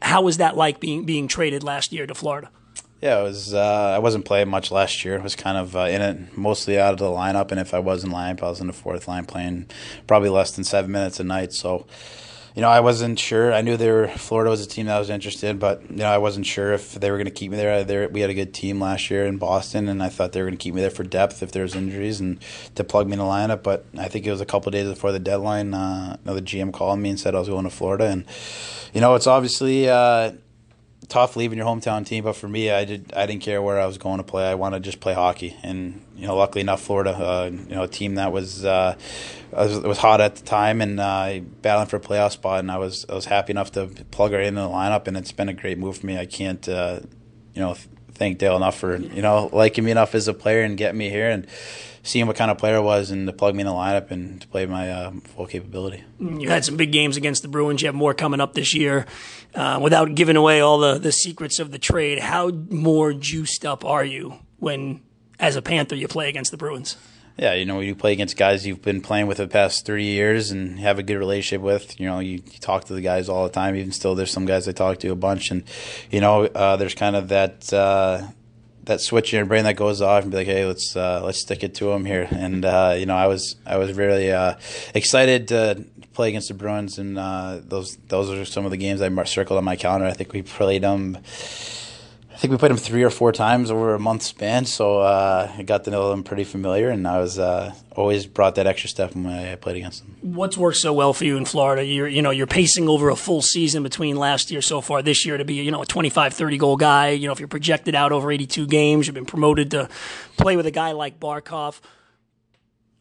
how 0.02 0.22
was 0.22 0.38
that 0.38 0.56
like 0.56 0.80
being 0.80 1.06
being 1.06 1.28
traded 1.28 1.64
last 1.64 1.92
year 1.92 2.08
to 2.08 2.16
Florida? 2.16 2.50
Yeah, 3.02 3.20
it 3.20 3.24
was. 3.24 3.54
Uh, 3.54 3.94
I 3.96 4.00
wasn't 4.00 4.26
playing 4.26 4.50
much 4.50 4.72
last 4.72 5.04
year. 5.04 5.20
I 5.20 5.22
was 5.22 5.36
kind 5.36 5.58
of 5.58 5.76
uh, 5.76 5.82
in 5.82 6.02
it 6.02 6.38
mostly 6.38 6.80
out 6.80 6.94
of 6.94 7.00
the 7.00 7.06
lineup, 7.06 7.52
and 7.52 7.60
if 7.60 7.74
I 7.74 7.80
was 7.80 8.04
in 8.04 8.10
lineup, 8.10 8.42
I 8.42 8.50
was 8.50 8.62
in 8.62 8.68
the 8.68 8.74
fourth 8.74 9.08
line 9.08 9.26
playing 9.26 9.68
probably 10.08 10.30
less 10.30 10.52
than 10.52 10.64
seven 10.64 10.92
minutes 10.92 11.20
a 11.20 11.24
night. 11.24 11.54
So, 11.54 11.86
you 12.56 12.62
know, 12.62 12.70
I 12.70 12.80
wasn't 12.80 13.20
sure. 13.20 13.54
I 13.54 13.62
knew 13.62 13.76
they 13.76 13.92
were 13.92 14.08
Florida 14.08 14.50
was 14.50 14.66
a 14.66 14.68
team 14.68 14.86
that 14.86 14.96
I 14.96 15.00
was 15.00 15.10
interested, 15.10 15.50
in, 15.50 15.58
but 15.58 15.82
you 15.90 15.98
know, 15.98 16.10
I 16.10 16.18
wasn't 16.18 16.46
sure 16.46 16.72
if 16.72 16.94
they 16.94 17.12
were 17.12 17.18
going 17.18 17.26
to 17.26 17.32
keep 17.32 17.52
me 17.52 17.58
there. 17.58 17.84
there. 17.84 18.08
We 18.08 18.22
had 18.22 18.30
a 18.30 18.34
good 18.34 18.54
team 18.54 18.80
last 18.80 19.10
year 19.10 19.26
in 19.26 19.38
Boston, 19.38 19.90
and 19.90 20.02
I 20.02 20.08
thought 20.08 20.32
they 20.32 20.42
were 20.42 20.48
going 20.48 20.58
to 20.58 20.64
keep 20.64 20.74
me 20.74 20.80
there 20.80 20.90
for 20.90 21.04
depth 21.04 21.44
if 21.44 21.52
there 21.52 21.64
was 21.64 21.76
injuries 21.76 22.22
and 22.22 22.40
to 22.76 22.86
plug 22.86 23.08
me 23.08 23.14
in 23.14 23.20
the 23.20 23.26
lineup. 23.26 23.62
But 23.62 23.86
I 23.98 24.08
think 24.08 24.26
it 24.26 24.32
was 24.32 24.40
a 24.40 24.46
couple 24.46 24.72
days 24.72 24.88
before 24.88 25.12
the 25.12 25.20
deadline. 25.20 25.74
Uh, 25.74 26.16
the 26.24 26.42
GM 26.42 26.72
called 26.72 27.00
me 27.00 27.10
and 27.10 27.20
said 27.20 27.36
I 27.36 27.40
was 27.40 27.50
going 27.50 27.66
to 27.66 27.70
Florida, 27.70 28.06
and 28.06 28.26
you 28.94 29.02
know, 29.02 29.16
it's 29.16 29.28
obviously. 29.28 29.90
Uh, 29.90 30.32
tough 31.06 31.36
leaving 31.36 31.58
your 31.58 31.68
hometown 31.68 32.06
team, 32.06 32.24
but 32.24 32.36
for 32.36 32.48
me, 32.48 32.72
I 32.72 32.86
did 32.86 33.14
I 33.16 33.26
didn't 33.26 33.42
care 33.42 33.62
where 33.62 33.80
I 33.80 33.86
was 33.86 33.98
going 33.98 34.18
to 34.18 34.24
play. 34.24 34.50
I 34.50 34.56
wanted 34.56 34.84
to 34.84 34.88
just 34.88 35.00
play 35.00 35.14
hockey, 35.14 35.58
and 35.64 36.02
you 36.16 36.28
know, 36.28 36.36
luckily 36.36 36.62
enough, 36.62 36.82
Florida, 36.82 37.12
uh, 37.12 37.50
you 37.52 37.76
know, 37.76 37.84
a 37.84 37.88
team 37.88 38.16
that 38.16 38.32
was 38.32 38.66
uh, 38.66 38.96
was, 39.52 39.80
was 39.80 39.98
hot 39.98 40.22
at 40.22 40.36
the 40.36 40.46
time 40.46 40.82
and 40.82 41.00
uh, 41.00 41.40
battling 41.62 41.88
for 41.88 41.98
a 41.98 42.00
playoff 42.00 42.32
spot, 42.32 42.60
and 42.60 42.72
I 42.72 42.78
was 42.78 43.06
I 43.10 43.16
was 43.16 43.26
happy 43.26 43.52
enough 43.52 43.72
to 43.74 43.88
plug 44.12 44.32
her 44.32 44.40
into 44.40 44.62
the 44.62 44.68
lineup, 44.68 45.08
and 45.08 45.18
it's 45.18 45.32
been 45.32 45.50
a 45.50 45.54
great 45.54 45.78
move 45.78 45.98
for 45.98 46.06
me. 46.06 46.18
I 46.18 46.26
can't, 46.26 46.68
uh, 46.68 47.02
you 47.54 47.62
know, 47.62 47.76
thank 48.14 48.38
Dale 48.38 48.56
enough 48.56 48.78
for 48.78 48.98
you 48.98 49.22
know 49.22 49.50
liking 49.52 49.84
me 49.84 49.92
enough 49.92 50.16
as 50.16 50.28
a 50.28 50.34
player 50.34 50.64
and 50.64 50.78
getting 50.78 50.98
me 50.98 51.10
here 51.10 51.30
and 51.30 51.48
seeing 52.06 52.28
what 52.28 52.36
kind 52.36 52.52
of 52.52 52.58
player 52.58 52.78
I 52.78 52.80
was 52.80 53.12
and 53.12 53.28
to 53.28 53.34
plug 53.34 53.56
me 53.56 53.62
in 53.62 53.68
the 53.68 53.74
lineup 53.74 54.12
and 54.12 54.40
to 54.40 54.48
play 54.48 54.66
my 54.66 54.92
uh, 54.92 55.12
full 55.36 55.48
capability. 55.48 56.04
You 56.20 56.50
had 56.50 56.64
some 56.64 56.78
big 56.78 56.92
games 56.92 57.18
against 57.18 57.42
the 57.42 57.48
Bruins. 57.48 57.82
You 57.82 57.88
have 57.88 57.96
more 57.96 58.14
coming 58.14 58.40
up 58.40 58.54
this 58.54 58.74
year. 58.74 59.06
Uh, 59.54 59.80
without 59.82 60.16
giving 60.16 60.36
away 60.36 60.62
all 60.62 60.78
the, 60.78 61.00
the 61.00 61.12
secrets 61.12 61.60
of 61.60 61.72
the 61.72 61.80
trade, 61.80 62.20
how 62.20 62.50
more 62.50 63.14
juiced 63.14 63.66
up 63.66 63.84
are 63.84 64.06
you 64.06 64.36
when, 64.60 65.02
as 65.40 65.56
a 65.56 65.62
Panther, 65.62 65.96
you 65.96 66.08
play 66.08 66.30
against 66.30 66.52
the 66.52 66.58
Bruins? 66.58 66.96
Yeah, 67.38 67.54
you 67.54 67.66
know, 67.66 67.82
you 67.82 67.96
play 67.96 68.14
against 68.14 68.38
guys 68.38 68.66
you've 68.66 68.82
been 68.82 69.02
playing 69.02 69.28
with 69.28 69.38
the 69.38 69.48
past 69.48 69.86
three 69.86 70.06
years 70.06 70.52
and 70.52 70.80
have 70.80 71.00
a 71.00 71.04
good 71.04 71.18
relationship 71.18 71.62
with. 71.62 72.00
You 72.00 72.06
know, 72.06 72.20
you, 72.20 72.34
you, 72.36 72.60
talk 72.62 72.86
to 72.86 72.94
the 72.94 73.02
guys 73.02 73.28
all 73.28 73.44
the 73.44 73.50
time. 73.52 73.76
Even 73.76 73.92
still, 73.92 74.16
there's 74.16 74.32
some 74.32 74.46
guys 74.46 74.70
I 74.70 74.72
talk 74.72 75.00
to 75.00 75.10
a 75.10 75.16
bunch, 75.16 75.52
and 75.52 75.64
you 76.12 76.22
know, 76.22 76.46
uh, 76.46 76.78
there's 76.78 76.96
kind 76.96 77.16
of 77.16 77.28
that 77.30 77.74
uh, 77.74 78.28
that 78.86 79.02
switch 79.02 79.34
in 79.34 79.38
your 79.38 79.46
brain 79.46 79.64
that 79.66 79.76
goes 79.76 80.02
off 80.02 80.24
and 80.24 80.32
be 80.32 80.38
like, 80.38 80.48
hey, 80.48 80.66
let's 80.66 80.96
uh, 80.96 81.22
let's 81.24 81.40
stick 81.40 81.64
it 81.64 81.76
to 81.76 81.86
them 81.86 82.06
here. 82.06 82.28
And 82.32 82.66
uh, 82.66 82.96
you 82.98 83.06
know, 83.06 83.16
I 83.16 83.28
was 83.28 83.56
I 83.66 83.78
was 83.78 83.94
really 83.94 84.32
uh, 84.32 84.56
excited 84.94 85.48
to 85.50 85.86
play 86.14 86.30
against 86.30 86.48
the 86.48 86.54
Bruins, 86.54 86.98
and 86.98 87.18
uh, 87.18 87.60
those 87.64 87.98
those 88.08 88.30
are 88.32 88.46
some 88.46 88.66
of 88.66 88.72
the 88.72 88.78
games 88.78 89.02
I 89.02 89.24
circled 89.24 89.58
on 89.58 89.64
my 89.64 89.76
calendar. 89.76 90.08
I 90.08 90.14
think 90.14 90.34
we 90.34 90.42
played 90.42 90.84
them. 90.84 91.18
I 92.36 92.38
think 92.38 92.52
we 92.52 92.58
played 92.58 92.72
them 92.72 92.78
three 92.78 93.04
or 93.04 93.10
four 93.10 93.32
times 93.32 93.72
over 93.72 93.96
a 93.96 94.00
month 94.00 94.22
span, 94.22 94.66
so 94.66 95.00
uh, 95.00 95.50
I 95.58 95.64
got 95.64 95.86
to 95.86 95.90
know 95.90 96.10
them 96.10 96.22
pretty 96.22 96.44
familiar, 96.44 96.90
and 96.90 97.08
I 97.08 97.20
was 97.20 97.40
uh, 97.40 97.74
always 97.96 98.26
brought 98.26 98.56
that 98.56 98.68
extra 98.68 98.90
step 98.90 99.16
when 99.16 99.26
I 99.26 99.56
played 99.56 99.78
against 99.78 100.04
them. 100.04 100.18
What's 100.20 100.58
worked 100.58 100.76
so 100.76 100.92
well 100.92 101.14
for 101.14 101.24
you 101.24 101.38
in 101.38 101.46
Florida? 101.46 101.86
You're 101.86 102.10
you 102.10 102.22
know 102.22 102.32
you're 102.32 102.46
pacing 102.46 102.90
over 102.90 103.10
a 103.10 103.16
full 103.16 103.42
season 103.42 103.84
between 103.84 104.18
last 104.18 104.52
year 104.52 104.62
so 104.62 104.82
far 104.82 105.02
this 105.02 105.26
year 105.26 105.38
to 105.38 105.46
be 105.46 105.54
you 105.54 105.72
know 105.72 105.82
a 105.82 105.86
25 105.86 106.34
30 106.34 106.58
goal 106.58 106.76
guy. 106.76 107.12
You 107.12 107.26
know 107.28 107.32
if 107.32 107.40
you're 107.40 107.48
projected 107.48 107.96
out 107.96 108.12
over 108.12 108.30
82 108.30 108.68
games, 108.68 109.08
you've 109.08 109.14
been 109.14 109.26
promoted 109.26 109.72
to 109.72 109.88
play 110.36 110.58
with 110.58 110.66
a 110.66 110.72
guy 110.72 110.92
like 110.92 111.22
Barkov. 111.22 111.80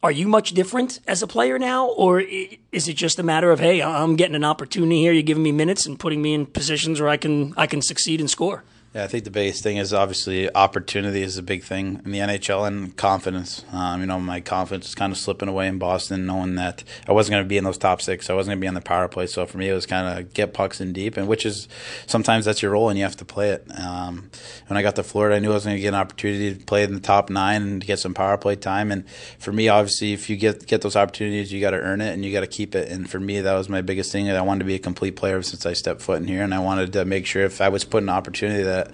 Are 0.01 0.11
you 0.11 0.29
much 0.29 0.51
different 0.51 1.01
as 1.07 1.21
a 1.21 1.27
player 1.27 1.59
now, 1.59 1.87
or 1.87 2.21
is 2.21 2.87
it 2.87 2.93
just 2.93 3.19
a 3.19 3.23
matter 3.23 3.51
of 3.51 3.59
hey, 3.59 3.81
I'm 3.81 4.15
getting 4.15 4.35
an 4.35 4.45
opportunity 4.45 5.01
here, 5.01 5.11
you're 5.11 5.23
giving 5.23 5.43
me 5.43 5.51
minutes 5.51 5.85
and 5.85 5.99
putting 5.99 6.21
me 6.21 6.33
in 6.33 6.45
positions 6.45 7.01
where 7.01 7.09
I 7.09 7.17
can 7.17 7.53
I 7.57 7.67
can 7.67 7.81
succeed 7.81 8.21
and 8.21 8.29
score? 8.29 8.63
Yeah, 8.95 9.03
I 9.03 9.07
think 9.07 9.25
the 9.25 9.29
biggest 9.29 9.61
thing 9.61 9.75
is 9.75 9.93
obviously 9.93 10.49
opportunity 10.55 11.21
is 11.21 11.37
a 11.37 11.43
big 11.43 11.65
thing 11.65 12.01
in 12.05 12.11
the 12.13 12.19
NHL 12.19 12.65
and 12.65 12.95
confidence. 12.95 13.65
Um, 13.73 13.99
you 13.99 14.07
know, 14.07 14.21
my 14.21 14.39
confidence 14.39 14.87
is 14.87 14.95
kind 14.95 15.11
of 15.11 15.17
slipping 15.17 15.49
away 15.49 15.67
in 15.67 15.77
Boston, 15.79 16.25
knowing 16.25 16.55
that 16.55 16.81
I 17.05 17.11
wasn't 17.11 17.33
going 17.33 17.43
to 17.43 17.49
be 17.49 17.57
in 17.57 17.65
those 17.65 17.77
top 17.77 18.01
six. 18.01 18.29
I 18.29 18.33
wasn't 18.35 18.51
going 18.51 18.59
to 18.59 18.63
be 18.63 18.69
on 18.69 18.73
the 18.73 18.79
power 18.79 19.09
play. 19.09 19.27
So 19.27 19.45
for 19.47 19.57
me, 19.57 19.67
it 19.67 19.73
was 19.73 19.85
kind 19.85 20.17
of 20.17 20.33
get 20.33 20.53
pucks 20.53 20.79
in 20.79 20.93
deep, 20.93 21.17
and 21.17 21.27
which 21.27 21.45
is 21.45 21.67
sometimes 22.07 22.45
that's 22.45 22.61
your 22.61 22.71
role 22.71 22.87
and 22.87 22.97
you 22.97 23.03
have 23.03 23.17
to 23.17 23.25
play 23.25 23.49
it. 23.49 23.67
Um, 23.77 24.29
when 24.67 24.77
I 24.77 24.81
got 24.81 24.95
to 24.95 25.03
Florida, 25.03 25.35
I 25.35 25.39
knew 25.39 25.51
I 25.51 25.55
was 25.55 25.65
going 25.65 25.75
to 25.75 25.81
get 25.81 25.89
an 25.89 25.95
opportunity 25.95 26.55
to 26.55 26.63
play 26.63 26.83
in 26.83 26.93
the 26.93 27.01
top 27.01 27.29
nine 27.29 27.63
and 27.63 27.81
to 27.81 27.87
get 27.87 27.99
some 27.99 28.13
power 28.13 28.37
play 28.37 28.55
time. 28.55 28.93
And 28.93 29.03
for 29.39 29.51
me, 29.51 29.67
obviously, 29.67 30.13
if 30.13 30.29
you 30.29 30.37
get 30.37 30.67
get 30.67 30.83
those 30.83 30.95
opportunities, 30.95 31.51
you 31.51 31.59
got 31.59 31.71
to 31.71 31.81
earn 31.81 31.99
it 31.99 32.13
and 32.13 32.23
you 32.23 32.31
got 32.31 32.41
to 32.41 32.47
keep 32.47 32.73
it. 32.75 32.89
And 32.89 33.09
for 33.09 33.19
me, 33.19 33.41
that 33.41 33.55
was 33.55 33.67
my 33.67 33.81
biggest 33.81 34.13
thing. 34.13 34.31
I 34.31 34.39
wanted 34.39 34.59
to 34.59 34.65
be 34.65 34.75
a 34.75 34.79
complete 34.79 35.17
player 35.17 35.41
since 35.41 35.65
I 35.65 35.73
stepped 35.73 36.01
foot 36.01 36.21
in 36.21 36.29
here, 36.29 36.43
and 36.43 36.53
I 36.53 36.59
wanted 36.59 36.93
to 36.93 37.03
make 37.03 37.25
sure 37.25 37.43
if 37.43 37.59
I 37.59 37.67
was 37.67 37.83
put 37.83 38.01
an 38.01 38.07
opportunity 38.07 38.63
that 38.63 38.84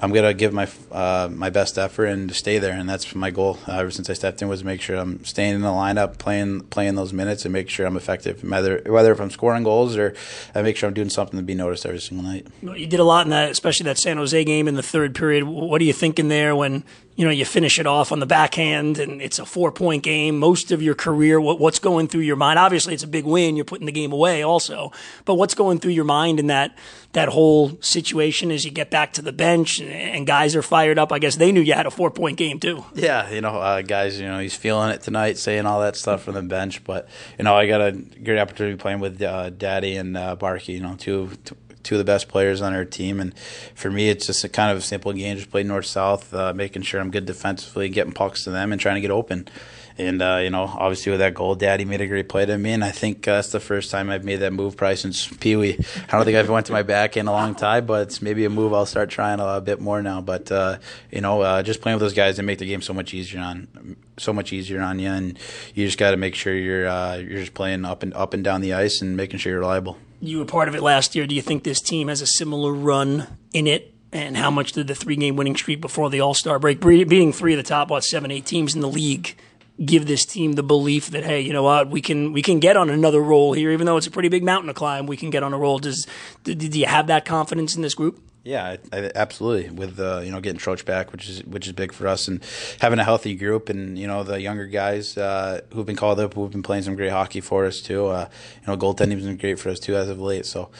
I'm 0.00 0.12
gonna 0.12 0.34
give 0.34 0.52
my 0.52 0.68
uh, 0.90 1.28
my 1.30 1.50
best 1.50 1.78
effort 1.78 2.06
and 2.06 2.28
to 2.28 2.34
stay 2.34 2.58
there, 2.58 2.72
and 2.72 2.88
that's 2.88 3.14
my 3.14 3.30
goal 3.30 3.58
uh, 3.66 3.72
ever 3.72 3.90
since 3.90 4.08
I 4.08 4.12
stepped 4.12 4.42
in 4.42 4.48
was 4.48 4.60
to 4.60 4.66
make 4.66 4.80
sure 4.80 4.96
I'm 4.96 5.24
staying 5.24 5.54
in 5.54 5.60
the 5.62 5.68
lineup, 5.68 6.18
playing 6.18 6.62
playing 6.62 6.94
those 6.94 7.12
minutes, 7.12 7.44
and 7.44 7.52
make 7.52 7.68
sure 7.68 7.86
I'm 7.86 7.96
effective. 7.96 8.42
Whether 8.42 8.82
whether 8.86 9.12
if 9.12 9.20
I'm 9.20 9.30
scoring 9.30 9.62
goals 9.62 9.96
or 9.96 10.14
I 10.54 10.62
make 10.62 10.76
sure 10.76 10.88
I'm 10.88 10.94
doing 10.94 11.10
something 11.10 11.38
to 11.38 11.44
be 11.44 11.54
noticed 11.54 11.86
every 11.86 12.00
single 12.00 12.26
night. 12.26 12.46
You 12.62 12.86
did 12.86 13.00
a 13.00 13.04
lot 13.04 13.26
in 13.26 13.30
that, 13.30 13.50
especially 13.50 13.84
that 13.84 13.98
San 13.98 14.16
Jose 14.16 14.44
game 14.44 14.68
in 14.68 14.74
the 14.74 14.82
third 14.82 15.14
period. 15.14 15.44
What 15.44 15.80
are 15.80 15.84
you 15.84 15.92
thinking 15.92 16.28
there 16.28 16.54
when 16.54 16.84
you 17.16 17.24
know 17.24 17.30
you 17.30 17.44
finish 17.44 17.78
it 17.78 17.86
off 17.86 18.12
on 18.12 18.20
the 18.20 18.26
backhand 18.26 18.98
and 18.98 19.20
it's 19.20 19.38
a 19.38 19.46
four 19.46 19.72
point 19.72 20.02
game? 20.02 20.38
Most 20.38 20.70
of 20.70 20.82
your 20.82 20.94
career, 20.94 21.40
what, 21.40 21.58
what's 21.58 21.78
going 21.78 22.08
through 22.08 22.22
your 22.22 22.36
mind? 22.36 22.58
Obviously, 22.58 22.94
it's 22.94 23.02
a 23.02 23.08
big 23.08 23.24
win. 23.24 23.56
You're 23.56 23.64
putting 23.64 23.86
the 23.86 23.92
game 23.92 24.12
away, 24.12 24.42
also, 24.42 24.92
but 25.24 25.34
what's 25.34 25.54
going 25.54 25.78
through 25.78 25.92
your 25.92 26.04
mind 26.04 26.40
in 26.40 26.46
that 26.48 26.76
that 27.12 27.30
whole 27.30 27.78
situation 27.80 28.50
as 28.50 28.64
you 28.64 28.70
get 28.70 28.90
back 28.90 29.12
to 29.14 29.22
the 29.22 29.32
bench 29.32 29.80
and, 29.80 29.90
and 29.90 30.26
guys 30.26 30.54
are 30.54 30.62
fired 30.62 30.98
up. 30.98 31.12
I 31.12 31.18
guess 31.18 31.36
they 31.36 31.52
knew 31.52 31.60
you 31.60 31.72
had 31.72 31.86
a 31.86 31.90
four 31.90 32.10
point 32.10 32.36
game 32.36 32.60
too. 32.60 32.84
Yeah, 32.94 33.30
you 33.30 33.40
know, 33.40 33.56
uh, 33.56 33.82
guys, 33.82 34.20
you 34.20 34.26
know, 34.26 34.38
he's 34.38 34.54
feeling 34.54 34.90
it 34.90 35.02
tonight, 35.02 35.38
saying 35.38 35.66
all 35.66 35.80
that 35.80 35.96
stuff 35.96 36.22
from 36.24 36.34
the 36.34 36.42
bench. 36.42 36.84
But 36.84 37.08
you 37.38 37.44
know, 37.44 37.54
I 37.54 37.66
got 37.66 37.80
a 37.80 37.92
great 37.92 38.38
opportunity 38.38 38.76
playing 38.76 39.00
with 39.00 39.20
uh, 39.22 39.50
Daddy 39.50 39.96
and 39.96 40.16
uh. 40.16 40.36
You 40.64 40.80
know, 40.80 40.94
two 40.96 41.94
of 41.94 41.98
the 41.98 42.04
best 42.04 42.28
players 42.28 42.60
on 42.60 42.74
our 42.74 42.84
team. 42.84 43.20
And 43.20 43.36
for 43.74 43.90
me, 43.90 44.08
it's 44.10 44.26
just 44.26 44.44
a 44.44 44.48
kind 44.48 44.70
of 44.70 44.78
a 44.78 44.80
simple 44.80 45.12
game. 45.12 45.36
Just 45.36 45.50
play 45.50 45.62
north 45.62 45.86
south, 45.86 46.32
uh, 46.34 46.52
making 46.54 46.82
sure 46.82 47.00
I'm 47.00 47.10
good 47.10 47.26
defensively, 47.26 47.88
getting 47.88 48.12
pucks 48.12 48.44
to 48.44 48.50
them, 48.50 48.72
and 48.72 48.80
trying 48.80 48.96
to 48.96 49.00
get 49.00 49.10
open. 49.10 49.48
And 49.98 50.22
uh, 50.22 50.40
you 50.42 50.50
know, 50.50 50.62
obviously 50.62 51.10
with 51.10 51.18
that 51.18 51.34
goal, 51.34 51.56
Daddy 51.56 51.84
made 51.84 52.00
a 52.00 52.06
great 52.06 52.28
play 52.28 52.46
to 52.46 52.56
me, 52.56 52.70
and 52.70 52.84
I 52.84 52.92
think 52.92 53.26
uh, 53.26 53.34
that's 53.34 53.50
the 53.50 53.58
first 53.58 53.90
time 53.90 54.10
I've 54.10 54.24
made 54.24 54.36
that 54.36 54.52
move 54.52 54.76
probably 54.76 54.94
since 54.94 55.26
Pee 55.26 55.56
Wee. 55.56 55.78
I 56.08 56.16
don't 56.16 56.24
think 56.24 56.36
I've 56.36 56.48
went 56.48 56.66
to 56.66 56.72
my 56.72 56.82
back 56.82 57.16
in 57.16 57.26
a 57.26 57.32
long 57.32 57.56
time, 57.56 57.84
but 57.86 58.02
it's 58.02 58.22
maybe 58.22 58.44
a 58.44 58.50
move 58.50 58.72
I'll 58.72 58.86
start 58.86 59.10
trying 59.10 59.40
a, 59.40 59.56
a 59.56 59.60
bit 59.60 59.80
more 59.80 60.00
now. 60.00 60.20
But 60.20 60.52
uh, 60.52 60.78
you 61.10 61.20
know, 61.20 61.40
uh, 61.42 61.64
just 61.64 61.80
playing 61.80 61.96
with 61.96 62.02
those 62.02 62.14
guys, 62.14 62.36
they 62.36 62.44
make 62.44 62.60
the 62.60 62.66
game 62.66 62.80
so 62.80 62.94
much 62.94 63.12
easier 63.12 63.40
on 63.40 63.96
so 64.18 64.32
much 64.32 64.52
easier 64.52 64.80
on 64.80 64.98
you, 65.00 65.08
and 65.08 65.38
you 65.74 65.86
just 65.86 65.98
got 65.98 66.12
to 66.12 66.16
make 66.16 66.36
sure 66.36 66.54
you're 66.54 66.86
uh, 66.86 67.16
you're 67.16 67.40
just 67.40 67.54
playing 67.54 67.84
up 67.84 68.04
and 68.04 68.14
up 68.14 68.34
and 68.34 68.44
down 68.44 68.60
the 68.60 68.74
ice 68.74 69.02
and 69.02 69.16
making 69.16 69.38
sure 69.40 69.50
you're 69.52 69.60
reliable. 69.60 69.98
You 70.20 70.38
were 70.38 70.44
part 70.44 70.68
of 70.68 70.74
it 70.74 70.82
last 70.82 71.14
year. 71.14 71.26
Do 71.26 71.34
you 71.34 71.42
think 71.42 71.64
this 71.64 71.80
team 71.80 72.08
has 72.08 72.20
a 72.20 72.26
similar 72.26 72.72
run 72.72 73.26
in 73.52 73.66
it? 73.66 73.94
And 74.10 74.38
how 74.38 74.50
much 74.50 74.72
did 74.72 74.86
the 74.86 74.94
three 74.94 75.16
game 75.16 75.36
winning 75.36 75.54
streak 75.54 75.82
before 75.82 76.08
the 76.08 76.20
All 76.20 76.34
Star 76.34 76.58
break, 76.58 76.80
beating 76.80 77.32
three 77.32 77.52
of 77.52 77.58
the 77.58 77.62
top 77.62 77.90
what 77.90 78.04
seven 78.04 78.30
eight 78.30 78.46
teams 78.46 78.74
in 78.74 78.80
the 78.80 78.88
league, 78.88 79.36
give 79.84 80.06
this 80.06 80.24
team 80.24 80.52
the 80.52 80.62
belief 80.62 81.10
that 81.10 81.24
hey, 81.24 81.40
you 81.40 81.52
know 81.52 81.62
what, 81.62 81.88
we 81.88 82.00
can 82.00 82.32
we 82.32 82.42
can 82.42 82.58
get 82.58 82.76
on 82.76 82.90
another 82.90 83.20
roll 83.20 83.52
here, 83.52 83.70
even 83.70 83.86
though 83.86 83.96
it's 83.96 84.06
a 84.06 84.10
pretty 84.10 84.28
big 84.28 84.42
mountain 84.42 84.68
to 84.68 84.74
climb. 84.74 85.06
We 85.06 85.16
can 85.16 85.30
get 85.30 85.42
on 85.42 85.52
a 85.52 85.58
roll. 85.58 85.78
Does 85.78 86.06
do 86.44 86.54
you 86.54 86.86
have 86.86 87.06
that 87.08 87.24
confidence 87.24 87.76
in 87.76 87.82
this 87.82 87.94
group? 87.94 88.20
Yeah, 88.48 88.76
I, 88.92 88.96
I, 88.96 89.10
absolutely. 89.14 89.68
With 89.68 90.00
uh, 90.00 90.20
you 90.24 90.30
know 90.30 90.40
getting 90.40 90.58
Troach 90.58 90.86
back, 90.86 91.12
which 91.12 91.28
is 91.28 91.44
which 91.44 91.66
is 91.66 91.74
big 91.74 91.92
for 91.92 92.08
us, 92.08 92.28
and 92.28 92.42
having 92.80 92.98
a 92.98 93.04
healthy 93.04 93.34
group, 93.34 93.68
and 93.68 93.98
you 93.98 94.06
know 94.06 94.22
the 94.22 94.40
younger 94.40 94.66
guys 94.66 95.18
uh, 95.18 95.60
who've 95.74 95.84
been 95.84 95.96
called 95.96 96.18
up, 96.18 96.32
who've 96.32 96.50
been 96.50 96.62
playing 96.62 96.82
some 96.82 96.96
great 96.96 97.10
hockey 97.10 97.42
for 97.42 97.66
us 97.66 97.82
too. 97.82 98.06
Uh, 98.06 98.26
you 98.62 98.66
know, 98.66 98.78
goaltending's 98.78 99.26
been 99.26 99.36
great 99.36 99.58
for 99.58 99.68
us 99.68 99.78
too 99.78 99.96
as 99.96 100.08
of 100.08 100.18
late. 100.18 100.46
So 100.46 100.70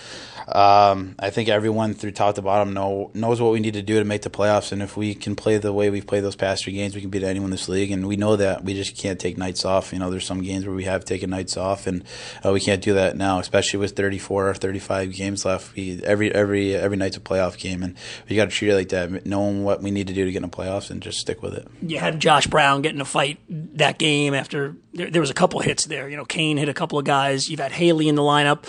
um, 0.49 1.15
I 1.19 1.29
think 1.29 1.51
everyone 1.51 1.93
through 1.93 2.13
top 2.13 2.37
to 2.37 2.43
bottom 2.43 2.73
know 2.73 3.11
knows 3.13 3.39
what 3.39 3.53
we 3.53 3.61
need 3.61 3.75
to 3.75 3.83
do 3.83 3.99
to 3.99 4.05
make 4.07 4.23
the 4.23 4.31
playoffs, 4.31 4.73
and 4.73 4.81
if 4.81 4.97
we 4.97 5.15
can 5.15 5.37
play 5.37 5.59
the 5.59 5.75
way 5.75 5.91
we've 5.91 6.07
played 6.07 6.25
those 6.25 6.37
past 6.37 6.65
three 6.65 6.73
games, 6.73 6.95
we 6.95 7.03
can 7.03 7.11
beat 7.11 7.23
anyone 7.23 7.49
in 7.49 7.51
this 7.51 7.69
league. 7.69 7.91
And 7.91 8.09
we 8.09 8.17
know 8.17 8.37
that 8.37 8.65
we 8.65 8.73
just 8.73 8.97
can't 8.97 9.21
take 9.21 9.37
nights 9.37 9.67
off. 9.67 9.93
You 9.93 9.99
know, 9.99 10.09
there's 10.09 10.27
some 10.27 10.41
games 10.41 10.65
where 10.65 10.75
we 10.75 10.85
have 10.85 11.05
taken 11.05 11.29
nights 11.29 11.59
off, 11.59 11.87
and 11.87 12.03
uh, 12.43 12.51
we 12.51 12.61
can't 12.61 12.83
do 12.83 12.95
that 12.95 13.15
now, 13.15 13.41
especially 13.41 13.81
with 13.81 13.95
34 13.95 14.49
or 14.49 14.55
35 14.55 15.13
games 15.13 15.45
left. 15.45 15.77
We, 15.77 16.03
every 16.03 16.35
every 16.35 16.75
every 16.75 16.97
night's 16.97 17.19
a 17.19 17.21
playoff 17.21 17.58
game, 17.59 17.83
and 17.83 17.97
we 18.29 18.37
got 18.37 18.47
to 18.47 18.51
treat 18.51 18.71
it 18.71 18.75
like 18.75 18.89
that, 18.91 19.27
knowing 19.27 19.65
what 19.65 19.83
we 19.83 19.91
need 19.91 20.07
to 20.07 20.15
do 20.15 20.25
to 20.25 20.33
get 20.33 20.43
in 20.43 20.49
the 20.49 20.57
playoffs, 20.57 20.91
and 20.91 21.03
just 21.03 21.19
stick 21.19 21.43
with 21.43 21.55
it. 21.55 21.67
You 21.83 21.99
had 21.99 22.21
Josh 22.21 22.47
Brown 22.47 22.83
getting 22.83 23.01
a 23.01 23.05
fight 23.05 23.39
that 23.49 23.99
game 23.99 24.35
after 24.35 24.77
there, 24.95 25.11
there 25.11 25.21
was 25.21 25.31
a 25.31 25.35
couple 25.35 25.61
hits 25.61 25.87
there. 25.87 26.09
You 26.09 26.17
know, 26.17 26.25
Kane 26.25 26.57
hit 26.57 26.69
a 26.69 26.75
couple 26.75 26.99
of 26.99 27.05
guys. 27.05 27.49
You've 27.49 27.61
had 27.61 27.73
Haley 27.73 28.09
in 28.09 28.15
the 28.15 28.23
lineup 28.23 28.65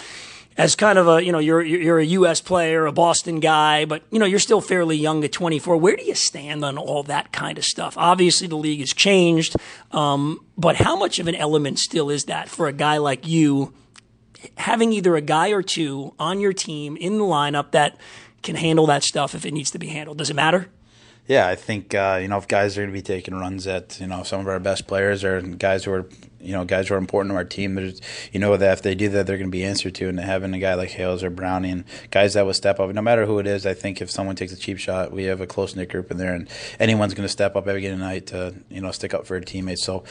as 0.60 0.76
kind 0.76 1.00
of 1.00 1.08
a 1.08 1.24
you 1.24 1.32
know 1.32 1.40
you're 1.40 1.62
you're 1.62 2.00
a 2.00 2.06
U.S. 2.06 2.42
player, 2.42 2.86
a 2.86 2.92
Boston 2.92 3.40
guy, 3.40 3.86
but 3.86 4.04
you 4.12 4.20
know 4.20 4.26
you're 4.26 4.40
still 4.40 4.60
fairly 4.60 4.98
young 4.98 5.24
at 5.24 5.32
24. 5.32 5.78
Where 5.78 5.96
do 5.96 6.04
you 6.04 6.14
stand 6.14 6.66
on 6.66 6.78
all 6.78 7.02
that 7.04 7.32
kind 7.32 7.58
of 7.58 7.64
stuff? 7.64 7.98
Obviously, 7.98 8.46
the 8.46 8.58
league 8.58 8.82
has 8.82 8.94
changed, 8.94 9.56
um, 9.92 10.46
but 10.58 10.76
how 10.76 10.98
much 10.98 11.18
of 11.18 11.30
an 11.30 11.36
element 11.36 11.80
still 11.80 12.10
is 12.10 12.26
that 12.26 12.50
for 12.50 12.68
a 12.68 12.74
guy 12.74 12.98
like 12.98 13.26
you? 13.26 13.74
Having 14.56 14.94
either 14.94 15.16
a 15.16 15.22
guy 15.22 15.50
or 15.50 15.62
two 15.62 16.14
on 16.20 16.40
your 16.40 16.54
team 16.54 16.98
in 16.98 17.18
the 17.18 17.24
lineup 17.24 17.72
that 17.72 17.98
can 18.42 18.56
handle 18.56 18.86
that 18.88 19.04
stuff 19.04 19.36
if 19.36 19.46
it 19.46 19.54
needs 19.54 19.72
to 19.72 19.80
be 19.80 19.88
handled. 19.88 20.18
Does 20.18 20.30
it 20.30 20.36
matter? 20.36 20.70
Yeah, 21.30 21.48
I 21.48 21.54
think 21.54 21.94
uh, 21.94 22.18
you 22.20 22.28
know 22.28 22.40
if 22.40 22.48
guys 22.48 22.76
are 22.76 22.82
going 22.82 22.90
to 22.90 22.94
be 22.94 23.04
taking 23.04 23.36
runs 23.36 23.68
at 23.68 24.00
you 24.00 24.08
know 24.08 24.24
some 24.24 24.40
of 24.40 24.48
our 24.48 24.60
best 24.60 24.88
players 24.88 25.24
or 25.24 25.40
guys 25.42 25.84
who 25.84 25.92
are 25.92 26.10
you 26.42 26.54
know 26.54 26.66
guys 26.66 26.88
who 26.88 26.96
are 26.96 26.98
important 26.98 27.34
to 27.34 27.36
our 27.36 27.44
team, 27.44 27.78
you 28.32 28.40
know 28.40 28.58
that 28.58 28.74
if 28.74 28.82
they 28.82 28.96
do 28.96 29.10
that, 29.10 29.28
they're 29.28 29.38
going 29.38 29.52
to 29.52 29.52
be 29.52 29.64
answered 29.64 29.94
to. 29.94 30.10
And 30.10 30.20
having 30.20 30.56
a 30.56 30.60
guy 30.60 30.74
like 30.74 30.90
Hales 30.90 31.24
or 31.24 31.30
Brownie 31.30 31.70
and 31.70 31.84
guys 32.10 32.34
that 32.34 32.48
will 32.48 32.56
step 32.56 32.80
up, 32.80 32.90
no 32.90 33.04
matter 33.04 33.28
who 33.28 33.38
it 33.38 33.46
is, 33.46 33.68
I 33.68 33.76
think 33.76 34.02
if 34.02 34.10
someone 34.10 34.36
takes 34.36 34.54
a 34.54 34.58
cheap 34.58 34.80
shot, 34.80 35.12
we 35.12 35.26
have 35.26 35.40
a 35.40 35.46
close 35.46 35.76
knit 35.76 35.90
group 35.90 36.10
in 36.10 36.18
there, 36.18 36.34
and 36.34 36.50
anyone's 36.80 37.14
going 37.14 37.26
to 37.26 37.32
step 37.32 37.56
up 37.56 37.68
every 37.68 37.82
given 37.82 38.00
night 38.00 38.26
to 38.28 38.56
you 38.72 38.82
know 38.82 38.90
stick 38.90 39.14
up 39.14 39.28
for 39.28 39.38
a 39.38 39.42
teammate. 39.42 39.78
So, 39.78 40.06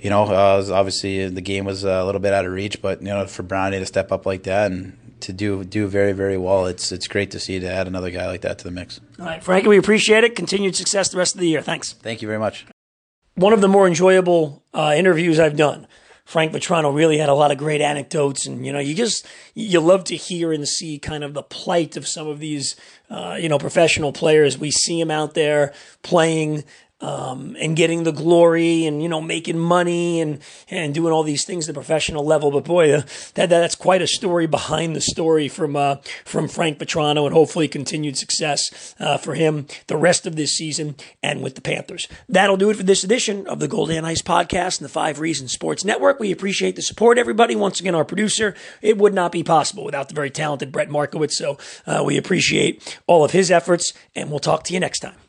you 0.00 0.10
know, 0.10 0.26
uh, 0.26 0.64
obviously 0.72 1.28
the 1.28 1.40
game 1.40 1.64
was 1.64 1.82
a 1.82 2.04
little 2.04 2.20
bit 2.20 2.32
out 2.32 2.46
of 2.46 2.52
reach, 2.52 2.80
but 2.80 3.02
you 3.02 3.08
know 3.08 3.26
for 3.26 3.42
Brownie 3.42 3.80
to 3.80 3.86
step 3.86 4.12
up 4.12 4.26
like 4.26 4.44
that 4.44 4.70
and 4.70 4.96
to 5.22 5.32
do 5.32 5.64
do 5.64 5.86
very 5.86 6.12
very 6.12 6.36
well. 6.36 6.66
It's 6.66 6.92
it's 6.92 7.08
great 7.08 7.30
to 7.32 7.40
see 7.40 7.58
to 7.58 7.70
add 7.70 7.86
another 7.86 8.10
guy 8.10 8.26
like 8.26 8.42
that 8.42 8.58
to 8.58 8.64
the 8.64 8.70
mix. 8.70 9.00
All 9.18 9.26
right, 9.26 9.42
Frankie, 9.42 9.68
we 9.68 9.78
appreciate 9.78 10.24
it. 10.24 10.36
Continued 10.36 10.76
success 10.76 11.08
the 11.08 11.18
rest 11.18 11.34
of 11.34 11.40
the 11.40 11.48
year. 11.48 11.62
Thanks. 11.62 11.92
Thank 11.92 12.22
you 12.22 12.28
very 12.28 12.38
much. 12.38 12.66
One 13.34 13.52
of 13.52 13.60
the 13.60 13.68
more 13.68 13.86
enjoyable 13.86 14.62
uh, 14.74 14.94
interviews 14.96 15.40
I've 15.40 15.56
done. 15.56 15.86
Frank 16.24 16.52
Vatrano 16.52 16.94
really 16.94 17.18
had 17.18 17.28
a 17.28 17.34
lot 17.34 17.50
of 17.50 17.58
great 17.58 17.80
anecdotes, 17.80 18.46
and 18.46 18.64
you 18.64 18.72
know, 18.72 18.78
you 18.78 18.94
just 18.94 19.26
you 19.54 19.80
love 19.80 20.04
to 20.04 20.16
hear 20.16 20.52
and 20.52 20.66
see 20.68 20.98
kind 20.98 21.24
of 21.24 21.34
the 21.34 21.42
plight 21.42 21.96
of 21.96 22.06
some 22.06 22.28
of 22.28 22.38
these, 22.38 22.76
uh, 23.10 23.36
you 23.40 23.48
know, 23.48 23.58
professional 23.58 24.12
players. 24.12 24.56
We 24.56 24.70
see 24.70 25.00
them 25.00 25.10
out 25.10 25.34
there 25.34 25.72
playing 26.02 26.64
um, 27.02 27.56
and 27.60 27.76
getting 27.76 28.04
the 28.04 28.12
glory 28.12 28.86
and 28.86 29.02
you 29.02 29.08
know 29.08 29.20
making 29.20 29.58
money 29.58 30.20
and 30.20 30.38
and 30.70 30.94
doing 30.94 31.12
all 31.12 31.24
these 31.24 31.44
things 31.44 31.68
at 31.68 31.74
the 31.74 31.78
professional 31.78 32.24
level. 32.24 32.50
But 32.50 32.64
boy, 32.64 32.92
uh, 32.94 33.02
that 33.34 33.50
that's 33.50 33.74
quite 33.74 34.00
a 34.00 34.06
story 34.06 34.46
behind 34.46 34.96
the 34.96 35.00
story 35.00 35.48
from 35.48 35.76
uh, 35.76 35.96
from 36.24 36.48
Frank 36.48 36.78
Vatrano, 36.78 37.26
and 37.26 37.34
hopefully 37.34 37.68
continued 37.68 38.16
success 38.16 38.94
uh, 38.98 39.18
for 39.18 39.34
him 39.34 39.66
the 39.88 39.96
rest 39.96 40.26
of 40.26 40.36
this 40.36 40.52
season 40.52 40.94
and 41.22 41.42
with 41.42 41.56
the 41.56 41.60
Panthers. 41.60 42.08
That'll 42.28 42.56
do 42.56 42.70
it 42.70 42.76
for 42.76 42.84
this 42.84 43.04
edition 43.04 43.46
of 43.48 43.58
the 43.58 43.68
Goldie 43.68 43.98
on 43.98 44.04
Ice 44.04 44.22
podcast 44.22 44.78
and 44.78 44.84
the 44.84 44.92
Five 44.92 45.18
Reasons 45.18 45.52
Sports 45.52 45.84
Network. 45.84 46.20
We 46.20 46.32
appreciate 46.32 46.76
the 46.76 46.82
support, 46.82 47.18
everybody. 47.18 47.56
Once 47.56 47.80
again, 47.80 47.94
our 47.94 48.04
producer. 48.04 48.54
It 48.80 48.96
would 48.98 49.14
not 49.14 49.32
be 49.32 49.42
possible 49.42 49.84
without 49.84 50.08
the 50.08 50.14
very 50.14 50.30
talented 50.30 50.70
Brett 50.70 50.88
Markowitz. 50.88 51.36
So 51.36 51.58
uh, 51.86 52.02
we 52.06 52.16
appreciate 52.16 52.98
all 53.06 53.24
of 53.24 53.32
his 53.32 53.50
efforts, 53.50 53.92
and 54.14 54.30
we'll 54.30 54.38
talk 54.38 54.62
to 54.64 54.74
you 54.74 54.80
next 54.80 55.00
time. 55.00 55.21